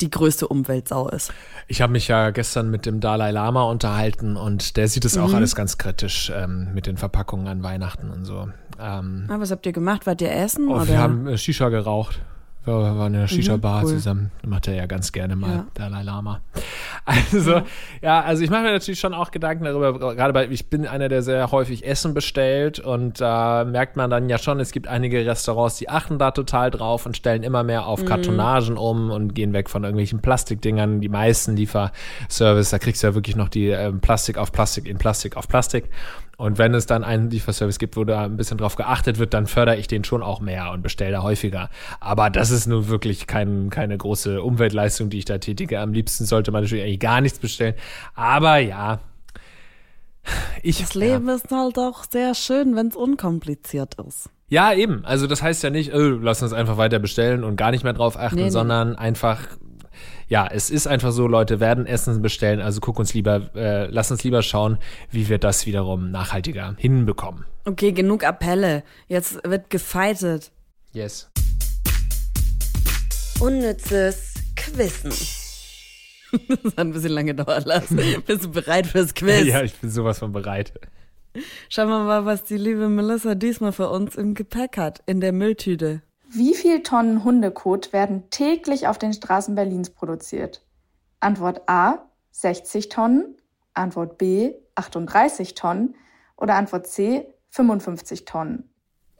die 0.02 0.10
größte 0.10 0.48
Umweltsau 0.48 1.08
ist. 1.10 1.32
Ich 1.68 1.82
habe 1.82 1.94
mich 1.94 2.08
ja 2.08 2.32
gestern 2.32 2.70
mit 2.70 2.86
dem 2.86 3.00
Dalai 3.00 3.32
Lama 3.32 3.64
unterhalten 3.64 4.36
und 4.36 4.76
der 4.76 4.88
sieht 4.88 5.06
es 5.06 5.16
mhm. 5.16 5.24
auch 5.24 5.34
alles 5.34 5.56
ganz 5.56 5.78
kritisch 5.78 6.32
ähm, 6.36 6.74
mit 6.74 6.88
den 6.88 6.98
Verpackungen 6.98 7.48
an 7.48 7.64
Weihnachten 7.64 8.10
und 8.10 8.26
so. 8.26 8.50
Ähm, 8.80 9.26
ah, 9.30 9.40
was 9.40 9.52
habt 9.52 9.66
ihr 9.66 9.72
gemacht? 9.72 10.06
Wart 10.06 10.22
ihr 10.22 10.32
essen? 10.32 10.68
Oh, 10.68 10.86
wir 10.88 10.98
haben 10.98 11.28
äh, 11.28 11.38
Shisha 11.38 11.70
geraucht. 11.70 12.20
Wir 12.66 12.74
waren 12.74 13.14
in 13.14 13.20
der 13.20 13.28
Shisha-Bar 13.28 13.82
mhm, 13.82 13.86
cool. 13.86 13.94
zusammen. 13.94 14.32
Macht 14.46 14.68
er 14.68 14.76
ja 14.76 14.86
ganz 14.86 15.12
gerne 15.12 15.36
mal, 15.36 15.50
ja. 15.50 15.66
Dalai 15.74 16.04
Lama. 16.04 16.42
Also, 17.06 17.52
ja, 17.52 17.64
ja 18.02 18.22
also 18.22 18.44
ich 18.44 18.50
mache 18.50 18.62
mir 18.62 18.72
natürlich 18.72 19.00
schon 19.00 19.14
auch 19.14 19.32
Gedanken 19.32 19.66
darüber, 19.66 20.16
gerade 20.16 20.34
weil 20.34 20.52
ich 20.54 20.70
bin 20.70 20.88
einer, 20.88 21.10
der 21.10 21.22
sehr 21.22 21.52
häufig 21.52 21.86
Essen 21.86 22.14
bestellt 22.14 22.80
und 22.80 23.20
da 23.20 23.64
äh, 23.64 23.66
merkt 23.66 23.98
man 23.98 24.10
dann 24.10 24.30
ja 24.30 24.38
schon, 24.38 24.62
es 24.62 24.72
gibt 24.72 24.88
einige 24.88 25.26
Restaurants, 25.26 25.76
die 25.78 25.90
achten 25.90 26.18
da 26.18 26.32
total 26.32 26.72
drauf 26.72 27.06
und 27.06 27.18
stellen 27.18 27.44
immer 27.44 27.64
mehr 27.64 27.88
auf 27.88 28.02
mhm. 28.02 28.06
Kartonagen 28.06 28.78
um 28.78 29.12
und 29.12 29.36
gehen 29.36 29.52
weg 29.52 29.70
von 29.70 29.84
irgendwelchen 29.84 30.22
Plastikdingern. 30.22 31.02
Die 31.02 31.10
meisten 31.10 31.58
Lieferservice, 31.58 32.70
da 32.70 32.80
kriegst 32.80 33.04
du 33.04 33.08
ja 33.08 33.16
wirklich 33.16 33.36
noch 33.36 33.50
die 33.50 33.70
äh, 33.70 33.92
Plastik 33.92 34.38
auf 34.38 34.54
Plastik 34.54 34.88
in 34.88 34.98
Plastik 34.98 35.36
auf 35.36 35.50
Plastik. 35.50 35.90
Und 36.38 36.58
wenn 36.58 36.74
es 36.74 36.88
dann 36.88 37.04
einen 37.04 37.30
Lieferservice 37.30 37.78
gibt, 37.78 37.96
wo 37.96 38.04
da 38.04 38.24
ein 38.24 38.38
bisschen 38.38 38.58
drauf 38.58 38.76
geachtet 38.76 39.20
wird, 39.20 39.34
dann 39.34 39.46
fördere 39.46 39.78
ich 39.78 39.88
den 39.88 40.04
schon 40.04 40.24
auch 40.24 40.40
mehr 40.40 40.72
und 40.72 40.82
bestelle 40.82 41.12
da 41.12 41.24
häufiger. 41.24 41.70
Aber 42.00 42.30
das 42.30 42.50
ist 42.50 42.66
nun 42.66 42.88
wirklich 42.88 43.28
kein, 43.28 43.70
keine 43.70 43.98
große 43.98 44.42
Umweltleistung, 44.42 45.10
die 45.10 45.20
ich 45.20 45.26
da 45.26 45.38
tätige. 45.38 45.80
Am 45.80 45.94
liebsten 45.94 46.26
sollte 46.26 46.52
man 46.52 46.64
natürlich 46.64 46.84
eigentlich 46.84 47.00
gar 47.00 47.22
nichts 47.22 47.40
bestellen. 47.40 47.76
Aber 48.16 48.58
ja. 48.58 49.00
Ich, 50.64 50.80
das 50.80 50.96
Leben 50.96 51.28
ja. 51.28 51.36
ist 51.36 51.52
halt 51.52 51.78
auch 51.78 52.04
sehr 52.10 52.34
schön, 52.34 52.76
wenn 52.76 52.88
es 52.88 52.96
unkompliziert 52.96 53.96
ist. 54.08 54.30
Ja, 54.48 54.74
eben. 54.74 55.04
Also 55.04 55.28
das 55.28 55.42
heißt 55.42 55.64
ja 55.64 55.70
nicht, 55.70 55.94
oh, 55.94 55.98
lass 56.22 56.42
uns 56.42 56.54
einfach 56.54 56.78
weiter 56.78 57.00
bestellen 57.00 57.44
und 57.44 57.56
gar 57.56 57.72
nicht 57.72 57.84
mehr 57.84 57.94
drauf 57.94 58.18
achten, 58.18 58.36
nee, 58.36 58.50
sondern 58.50 58.92
nee. 58.92 58.98
einfach 58.98 59.40
ja, 60.34 60.48
es 60.48 60.72
ist 60.72 60.88
einfach 60.88 61.12
so, 61.12 61.28
Leute 61.28 61.60
werden 61.60 61.86
Essen 61.86 62.24
bestellen, 62.24 62.60
also 62.60 62.82
guck 62.82 62.98
uns 62.98 63.14
lieber, 63.14 63.52
äh, 63.54 63.86
lass 63.86 64.10
uns 64.10 64.24
lieber 64.24 64.42
schauen, 64.42 64.80
wie 65.12 65.30
wir 65.30 65.38
das 65.38 65.68
wiederum 65.68 66.10
nachhaltiger 66.10 66.74
hinbekommen. 66.80 67.46
Okay, 67.66 67.92
genug 67.92 68.24
Appelle. 68.24 68.82
Jetzt 69.08 69.48
wird 69.48 69.70
gefeitet. 69.70 70.52
Yes. 70.92 71.30
Unnützes 73.42 74.34
Quissen. 74.56 75.12
das 76.48 76.72
hat 76.72 76.80
ein 76.80 76.94
bisschen 76.94 77.12
lange 77.12 77.36
dauern 77.36 77.64
lassen. 77.66 77.98
Bist 78.26 78.46
du 78.46 78.50
bereit 78.50 78.88
fürs 78.88 79.14
Quiz? 79.14 79.46
Ja, 79.46 79.62
ich 79.62 79.76
bin 79.76 79.92
sowas 79.92 80.18
von 80.18 80.32
bereit. 80.32 80.74
Schauen 81.70 81.90
wir 81.90 82.00
mal, 82.06 82.26
was 82.26 82.44
die 82.44 82.58
liebe 82.58 82.90
Melissa 82.90 83.36
diesmal 83.36 83.72
für 83.72 83.90
uns 83.92 84.16
im 84.16 84.34
Gepäck 84.34 84.78
hat, 84.78 85.04
in 85.06 85.22
der 85.22 85.32
Mülltüte. 85.32 86.02
Wie 86.36 86.56
viel 86.56 86.82
Tonnen 86.82 87.24
Hundekot 87.24 87.94
werden 87.94 88.32
täglich 88.32 88.88
auf 88.88 88.98
den 88.98 89.14
Straßen 89.14 89.54
Berlins 89.54 89.92
produziert? 89.92 90.66
Antwort 91.20 91.62
A 91.68 92.10
60 92.32 92.90
Tonnen, 92.90 93.38
Antwort 93.76 94.18
B 94.18 94.56
38 94.74 95.54
Tonnen 95.54 95.94
oder 96.36 96.56
Antwort 96.56 96.88
C 96.88 97.28
55 97.52 98.26
Tonnen. 98.26 98.68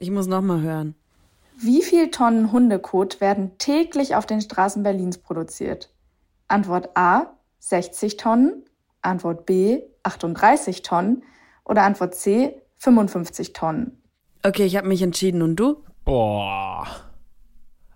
Ich 0.00 0.10
muss 0.10 0.26
nochmal 0.26 0.60
hören. 0.62 0.96
Wie 1.56 1.82
viel 1.82 2.10
Tonnen 2.10 2.50
Hundekot 2.50 3.20
werden 3.20 3.58
täglich 3.58 4.16
auf 4.16 4.26
den 4.26 4.40
Straßen 4.40 4.82
Berlins 4.82 5.18
produziert? 5.18 5.94
Antwort 6.48 6.96
A 6.96 7.36
60 7.60 8.16
Tonnen, 8.16 8.64
Antwort 9.02 9.46
B 9.46 9.82
38 10.02 10.82
Tonnen 10.82 11.22
oder 11.64 11.84
Antwort 11.84 12.16
C 12.16 12.60
55 12.78 13.52
Tonnen. 13.52 14.02
Okay, 14.42 14.64
ich 14.64 14.76
habe 14.76 14.88
mich 14.88 15.02
entschieden 15.02 15.42
und 15.42 15.54
du? 15.54 15.84
Boah. 16.04 16.86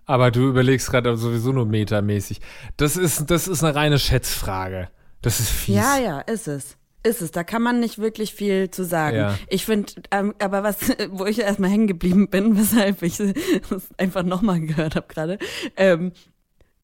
Aber 0.05 0.31
du 0.31 0.47
überlegst 0.47 0.89
gerade 0.89 1.15
sowieso 1.17 1.51
nur 1.51 1.65
metermäßig. 1.65 2.41
Das 2.77 2.97
ist, 2.97 3.29
das 3.29 3.47
ist 3.47 3.63
eine 3.63 3.75
reine 3.75 3.99
Schätzfrage. 3.99 4.89
Das 5.21 5.39
ist 5.39 5.49
fies. 5.49 5.75
Ja, 5.75 5.97
ja, 5.97 6.19
ist 6.21 6.47
es. 6.47 6.77
Ist 7.01 7.21
es, 7.21 7.31
da 7.31 7.43
kann 7.43 7.61
man 7.61 7.79
nicht 7.79 7.99
wirklich 7.99 8.33
viel 8.33 8.71
zu 8.71 8.83
sagen. 8.83 9.15
Ja. 9.15 9.39
Ich 9.47 9.65
finde, 9.65 9.93
ähm, 10.11 10.33
aber 10.39 10.63
was, 10.63 10.77
wo 11.11 11.25
ich 11.25 11.39
erstmal 11.39 11.69
hängen 11.69 11.87
geblieben 11.87 12.29
bin, 12.29 12.57
weshalb 12.57 13.03
ich 13.03 13.17
das 13.17 13.87
einfach 13.97 14.23
nochmal 14.23 14.59
gehört 14.59 14.95
habe 14.95 15.07
gerade, 15.07 15.37
ähm, 15.77 16.11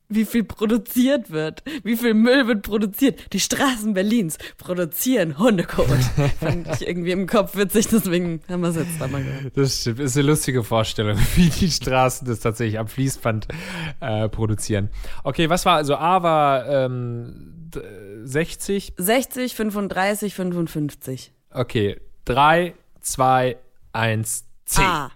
wie 0.10 0.26
viel 0.26 0.44
produziert 0.44 1.30
wird, 1.32 1.64
wie 1.84 1.96
viel 1.98 2.14
Müll 2.14 2.48
wird 2.48 2.62
produziert. 2.64 3.34
Die 3.34 3.40
Straßen 3.40 3.94
Berlins 3.94 4.38
produzieren 4.58 5.38
Hundekot. 5.38 5.88
Fand 6.40 6.68
ich 6.80 6.88
irgendwie 6.88 7.12
im 7.12 7.28
Kopf 7.28 7.56
witzig, 7.56 7.88
deswegen 7.88 8.42
haben 8.50 8.62
wir 8.62 8.70
es 8.70 8.76
jetzt 8.76 9.00
da 9.00 9.08
mal 9.08 9.24
gehört. 9.24 9.58
Das 9.58 9.82
stimmt. 9.82 10.00
Ist 10.00 10.18
eine 10.18 10.28
lustige 10.28 10.64
Vorstellung, 10.64 11.18
wie 11.36 11.50
die 11.50 11.72
Straßen 11.72 12.28
das 12.28 12.40
tatsächlich 12.40 12.80
am 12.80 12.88
Fließband 12.88 13.48
äh, 14.00 14.30
produzieren. 14.30 14.90
Okay, 15.24 15.50
was 15.50 15.66
war, 15.66 15.76
also 15.78 15.96
A 15.96 16.22
war 16.24 16.68
ähm, 16.68 17.70
d- 17.74 17.82
60. 18.24 18.94
60, 18.98 19.56
35, 19.56 20.34
55. 20.34 21.32
Okay, 21.52 22.00
3, 22.26 22.74
2, 23.02 23.58
1, 23.94 24.46
10. 24.66 24.84
Ah. 24.84 25.12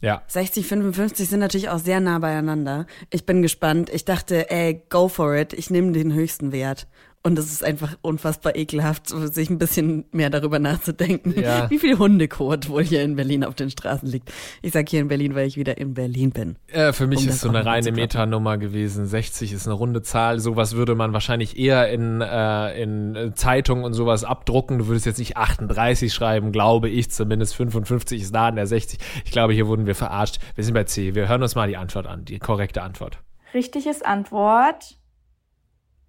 Ja. 0.00 0.22
60, 0.28 0.66
55 0.66 1.28
sind 1.28 1.40
natürlich 1.40 1.70
auch 1.70 1.78
sehr 1.78 2.00
nah 2.00 2.18
beieinander. 2.18 2.86
Ich 3.10 3.26
bin 3.26 3.42
gespannt. 3.42 3.90
Ich 3.92 4.04
dachte, 4.04 4.50
ey, 4.50 4.82
go 4.88 5.08
for 5.08 5.34
it. 5.34 5.52
Ich 5.52 5.70
nehme 5.70 5.92
den 5.92 6.12
höchsten 6.12 6.52
Wert. 6.52 6.86
Und 7.24 7.38
es 7.38 7.52
ist 7.52 7.64
einfach 7.64 7.96
unfassbar 8.00 8.54
ekelhaft, 8.56 9.08
sich 9.08 9.50
ein 9.50 9.58
bisschen 9.58 10.04
mehr 10.12 10.30
darüber 10.30 10.58
nachzudenken, 10.60 11.34
Ja. 11.38 11.68
wie 11.70 11.78
viel 11.78 11.98
Hundekot 11.98 12.68
wohl 12.68 12.84
hier 12.84 13.02
in 13.02 13.16
Berlin 13.16 13.44
auf 13.44 13.54
den 13.56 13.70
Straßen 13.70 14.08
liegt. 14.08 14.32
Ich 14.62 14.72
sag 14.72 14.88
hier 14.88 15.00
in 15.00 15.08
Berlin, 15.08 15.34
weil 15.34 15.46
ich 15.46 15.56
wieder 15.56 15.78
in 15.78 15.94
Berlin 15.94 16.30
bin. 16.30 16.56
Äh, 16.68 16.92
für 16.92 17.06
mich 17.06 17.20
Um 17.22 17.28
ist 17.28 17.40
so 17.40 17.48
eine 17.48 17.66
reine. 17.66 17.90
Metanummer 17.92 18.56
gewesen. 18.56 19.06
60 19.06 19.52
ist 19.52 19.66
eine 19.66 19.74
runde 19.74 20.02
Zahl. 20.02 20.38
Sowas 20.38 20.76
würde 20.76 20.94
man 20.94 21.12
wahrscheinlich 21.12 21.58
eher 21.58 21.90
in, 21.90 22.20
äh, 22.20 22.82
in 22.82 23.16
äh, 23.16 23.34
Zeitungen 23.34 23.84
und 23.84 23.94
sowas 23.94 24.22
abdrucken. 24.24 24.78
Du 24.78 24.86
würdest 24.86 25.04
jetzt 25.06 25.18
nicht 25.18 25.36
38 25.36 26.12
schreiben, 26.14 26.52
glaube 26.52 26.88
ich 26.88 27.10
zumindest. 27.10 27.56
55 27.56 28.22
ist 28.22 28.32
nah 28.32 28.46
an 28.46 28.56
der 28.56 28.66
60. 28.66 28.98
Ich 29.24 29.32
glaube, 29.32 29.52
hier 29.52 29.66
wurden 29.66 29.86
wir 29.86 29.94
verarscht. 29.96 30.38
Wir 30.54 30.62
sind 30.64 30.74
bei 30.74 30.84
C. 30.84 31.14
Wir 31.14 31.28
hören 31.28 31.42
uns 31.42 31.54
mal 31.56 31.66
die 31.68 31.76
Antwort 31.76 32.06
an, 32.06 32.24
die 32.24 32.38
korrekte 32.38 32.82
Antwort. 32.82 33.18
Richtig 33.54 33.86
ist 33.86 34.06
Antwort 34.06 34.98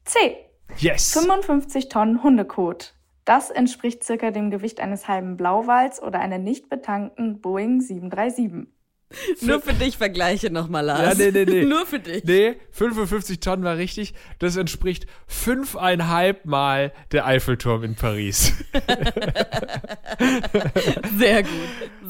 C. 0.06 0.17
Yes! 0.77 1.13
55 1.13 1.89
Tonnen 1.89 2.23
Hundekot. 2.23 2.93
Das 3.25 3.51
entspricht 3.51 4.03
circa 4.03 4.32
dem 4.32 4.49
Gewicht 4.49 4.79
eines 4.79 5.08
halben 5.08 5.38
Blauwals 5.38 6.01
oder 6.01 6.19
einer 6.19 6.39
nicht 6.39 6.69
betankten 6.69 7.41
Boeing 7.41 7.82
737. 7.82 8.67
Nur 9.41 9.62
für 9.62 9.73
dich 9.73 9.97
vergleiche 9.97 10.51
nochmal, 10.51 10.86
Lars. 10.86 11.17
Ja, 11.17 11.25
nee, 11.25 11.32
nee, 11.32 11.45
nee. 11.45 11.65
Nur 11.69 11.86
für 11.86 11.99
dich. 11.99 12.23
Nee, 12.23 12.58
55 12.71 13.39
Tonnen 13.39 13.63
war 13.63 13.77
richtig. 13.77 14.13
Das 14.38 14.55
entspricht 14.55 15.08
fünfeinhalb 15.27 16.45
Mal 16.45 16.93
der 17.12 17.25
Eiffelturm 17.25 17.84
in 17.84 17.95
Paris. 17.95 18.53
Sehr 21.17 21.43
gut. 21.43 21.51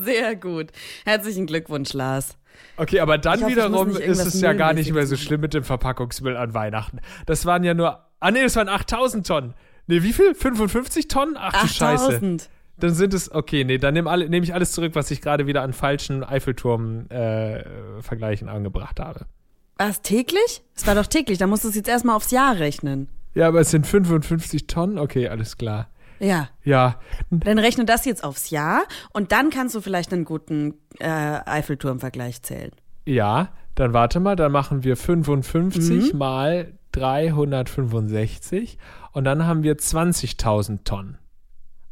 Sehr 0.04 0.36
gut. 0.36 0.68
Herzlichen 1.06 1.46
Glückwunsch, 1.48 1.94
Lars. 1.94 2.38
Okay, 2.76 3.00
aber 3.00 3.18
dann 3.18 3.42
hoffe, 3.42 3.52
wiederum 3.52 3.96
ist 3.96 4.26
es 4.26 4.42
ja 4.42 4.54
gar 4.54 4.74
nicht 4.74 4.92
mehr 4.92 5.06
so 5.06 5.16
schlimm 5.16 5.40
mit 5.42 5.54
dem 5.54 5.64
Verpackungsmüll 5.64 6.36
an 6.36 6.54
Weihnachten. 6.54 7.00
Das 7.26 7.46
waren 7.46 7.64
ja 7.64 7.74
nur, 7.74 8.09
ah 8.20 8.32
nee, 8.32 8.42
das 8.42 8.56
waren 8.56 8.70
8000 8.70 9.28
Tonnen. 9.28 9.54
Nee, 9.88 10.04
wie 10.04 10.14
viel? 10.14 10.34
55 10.36 11.08
Tonnen? 11.08 11.36
Ach 11.38 11.62
du 11.62 11.68
Scheiße. 11.68 12.06
8000. 12.06 12.50
Dann 12.78 12.94
sind 12.94 13.14
es, 13.14 13.30
okay, 13.32 13.64
nee, 13.66 13.78
dann 13.78 13.94
nehme 13.94 14.30
nehm 14.30 14.44
ich 14.44 14.54
alles 14.54 14.72
zurück, 14.72 14.96
was 14.96 15.12
ich 15.12 15.22
gerade 15.22 15.48
wieder 15.48 15.62
an 15.64 15.74
falschen 15.74 16.24
Eiffelturm-Vergleichen 16.24 18.48
angebracht 18.50 19.00
habe. 19.00 19.26
War 19.78 19.90
es 19.90 20.02
täglich? 20.02 20.62
Es 20.76 20.86
war 20.88 20.96
doch 20.96 21.08
täglich, 21.08 21.38
da 21.38 21.48
musst 21.48 21.64
du 21.64 21.70
es 21.70 21.76
jetzt 21.76 21.88
erstmal 21.90 22.16
aufs 22.16 22.32
Jahr 22.32 22.58
rechnen. 22.60 23.08
Ja, 23.34 23.48
aber 23.48 23.62
es 23.62 23.72
sind 23.72 23.88
55 23.88 24.68
Tonnen? 24.68 24.98
Okay, 24.98 25.30
alles 25.30 25.58
klar. 25.58 25.90
Ja. 26.20 26.50
Ja, 26.66 27.00
Dann 27.30 27.60
rechne 27.60 27.86
das 27.86 28.04
jetzt 28.06 28.24
aufs 28.26 28.50
Jahr 28.50 28.82
und 29.14 29.32
dann 29.32 29.52
kannst 29.52 29.74
du 29.76 29.82
vielleicht 29.82 30.12
einen 30.12 30.26
guten 30.26 30.74
äh, 31.00 31.06
Eiffelturm-Vergleich 31.08 32.42
zählen. 32.42 32.72
ja, 33.06 33.50
dann 33.76 33.94
warte 33.94 34.20
mal, 34.20 34.36
dann 34.36 34.52
machen 34.52 34.84
wir 34.84 34.98
55 34.98 36.14
Mhm. 36.14 36.18
mal 36.20 36.74
365 36.92 38.78
und 39.12 39.24
dann 39.24 39.46
haben 39.46 39.64
wir 39.64 39.78
20.000 39.78 40.84
Tonnen. 40.84 41.18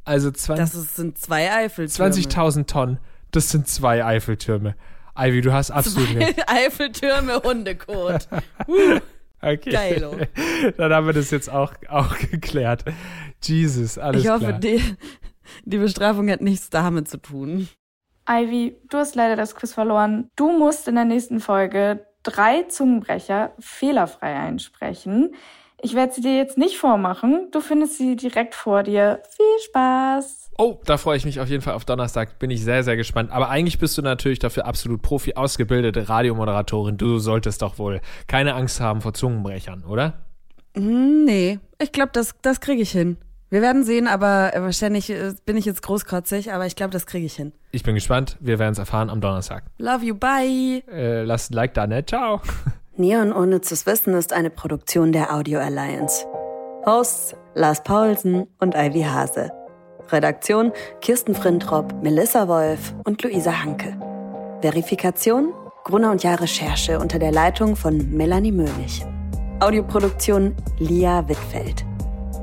Also 0.04 0.32
20 0.32 0.64
Das 0.64 0.76
ist, 0.76 0.96
sind 0.96 1.18
zwei 1.18 1.52
Eiffeltürme. 1.52 2.12
20.000 2.14 2.66
Tonnen, 2.68 3.00
das 3.32 3.50
sind 3.50 3.68
zwei 3.68 4.04
Eiffeltürme. 4.06 4.76
Ivy, 5.18 5.42
du 5.42 5.52
hast 5.52 5.72
absolut 5.72 6.16
recht. 6.16 6.44
Eiffeltürme 6.50 7.42
Hundekot. 7.44 8.28
Okay. 9.40 9.70
Geilo. 9.70 10.16
Dann 10.78 10.92
haben 10.92 11.06
wir 11.06 11.14
das 11.14 11.30
jetzt 11.30 11.48
auch, 11.48 11.72
auch 11.90 12.18
geklärt. 12.18 12.84
Jesus, 13.44 14.00
alles 14.00 14.24
ich 14.24 14.30
hoffe, 14.32 14.46
klar. 14.48 14.60
die, 14.60 14.82
die 15.64 15.78
Bestrafung 15.78 16.28
hat 16.32 16.42
nichts 16.42 16.72
damit 16.72 17.08
zu 17.08 17.22
tun. 17.22 17.68
Ivy, 18.30 18.78
du 18.90 18.98
hast 18.98 19.16
leider 19.16 19.36
das 19.36 19.56
Quiz 19.56 19.74
verloren. 19.74 20.30
Du 20.36 20.52
musst 20.52 20.88
in 20.88 20.96
der 20.96 21.06
nächsten 21.06 21.40
Folge 21.40 22.06
drei 22.24 22.64
Zungenbrecher 22.64 23.54
fehlerfrei 23.60 24.36
einsprechen. 24.36 25.34
Ich 25.82 25.94
werde 25.94 26.14
sie 26.14 26.22
dir 26.22 26.36
jetzt 26.36 26.58
nicht 26.58 26.78
vormachen. 26.78 27.50
Du 27.52 27.62
findest 27.62 27.98
sie 27.98 28.16
direkt 28.16 28.56
vor 28.56 28.84
dir. 28.84 29.22
Viel 29.36 29.66
Spaß! 29.66 30.52
Oh, 30.58 30.80
da 30.86 30.98
freue 30.98 31.18
ich 31.18 31.26
mich 31.26 31.40
auf 31.40 31.50
jeden 31.50 31.62
Fall 31.62 31.76
auf 31.76 31.86
Donnerstag. 31.86 32.40
Bin 32.40 32.50
ich 32.50 32.64
sehr, 32.64 32.84
sehr 32.84 32.98
gespannt. 32.98 33.32
Aber 33.32 33.50
eigentlich 33.50 33.78
bist 33.78 33.96
du 33.98 34.02
natürlich 34.02 34.40
dafür 34.40 34.66
absolut 34.66 35.04
Profi 35.04 35.36
ausgebildete 35.36 36.10
Radiomoderatorin. 36.10 36.98
Du 36.98 37.20
solltest 37.20 37.62
doch 37.62 37.78
wohl 37.78 38.02
keine 38.28 38.56
Angst 38.56 38.82
haben 38.82 39.02
vor 39.02 39.14
Zungenbrechern, 39.14 39.84
oder? 39.84 40.26
Hm, 40.76 41.26
Nee, 41.26 41.60
ich 41.80 41.92
glaube, 41.92 42.12
das, 42.14 42.36
das 42.42 42.60
kriege 42.62 42.82
ich 42.82 42.92
hin. 42.92 43.18
Wir 43.50 43.62
werden 43.62 43.84
sehen, 43.84 44.08
aber 44.08 44.54
äh, 44.54 44.62
wahrscheinlich 44.62 45.10
äh, 45.10 45.34
bin 45.46 45.56
ich 45.56 45.66
jetzt 45.66 45.82
großkotzig, 45.82 46.52
aber 46.52 46.66
ich 46.66 46.76
glaube, 46.76 46.92
das 46.92 47.06
kriege 47.06 47.26
ich 47.26 47.36
hin. 47.36 47.54
Ich 47.72 47.84
bin 47.84 47.96
gespannt. 47.96 48.38
Wir 48.42 48.60
werden 48.60 48.74
es 48.74 48.78
erfahren 48.78 49.10
am 49.10 49.22
Donnerstag. 49.22 49.64
Love 49.78 50.04
you, 50.04 50.16
bye. 50.16 50.84
Äh, 50.92 51.24
lasst 51.24 51.52
ein 51.52 51.54
Like 51.54 51.74
da, 51.74 51.88
ne? 51.88 52.06
Ciao. 52.06 52.42
Neon 52.98 53.32
Unnützes 53.32 53.86
Wissen 53.86 54.14
ist 54.16 54.34
eine 54.34 54.50
Produktion 54.50 55.12
der 55.12 55.34
Audio 55.34 55.60
Alliance. 55.60 56.26
Hosts 56.86 57.36
Lars 57.54 57.84
Paulsen 57.84 58.48
und 58.60 58.76
Ivy 58.76 59.04
Hase. 59.04 59.52
Redaktion 60.10 60.72
Kirsten 61.02 61.36
Frintrop, 61.36 61.94
Melissa 62.02 62.48
Wolf 62.48 62.94
und 63.04 63.22
Luisa 63.24 63.64
Hanke. 63.64 63.98
Verifikation 64.62 65.54
Gruner 65.84 66.12
und 66.12 66.24
Jahr 66.24 66.42
Recherche 66.42 67.00
unter 67.00 67.18
der 67.18 67.32
Leitung 67.32 67.78
von 67.78 68.12
Melanie 68.12 68.52
Möhlich. 68.52 69.06
Audioproduktion 69.62 70.56
Lia 70.80 71.28
Wittfeld. 71.30 71.86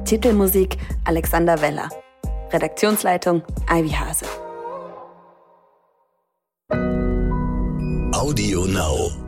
Titelmusik 0.04 0.76
Alexander 1.06 1.60
Weller. 1.62 1.88
Redaktionsleitung 2.52 3.42
Ivy 3.68 3.90
Hase. 3.90 4.26
Audio 8.12 8.66
Now. 8.66 9.23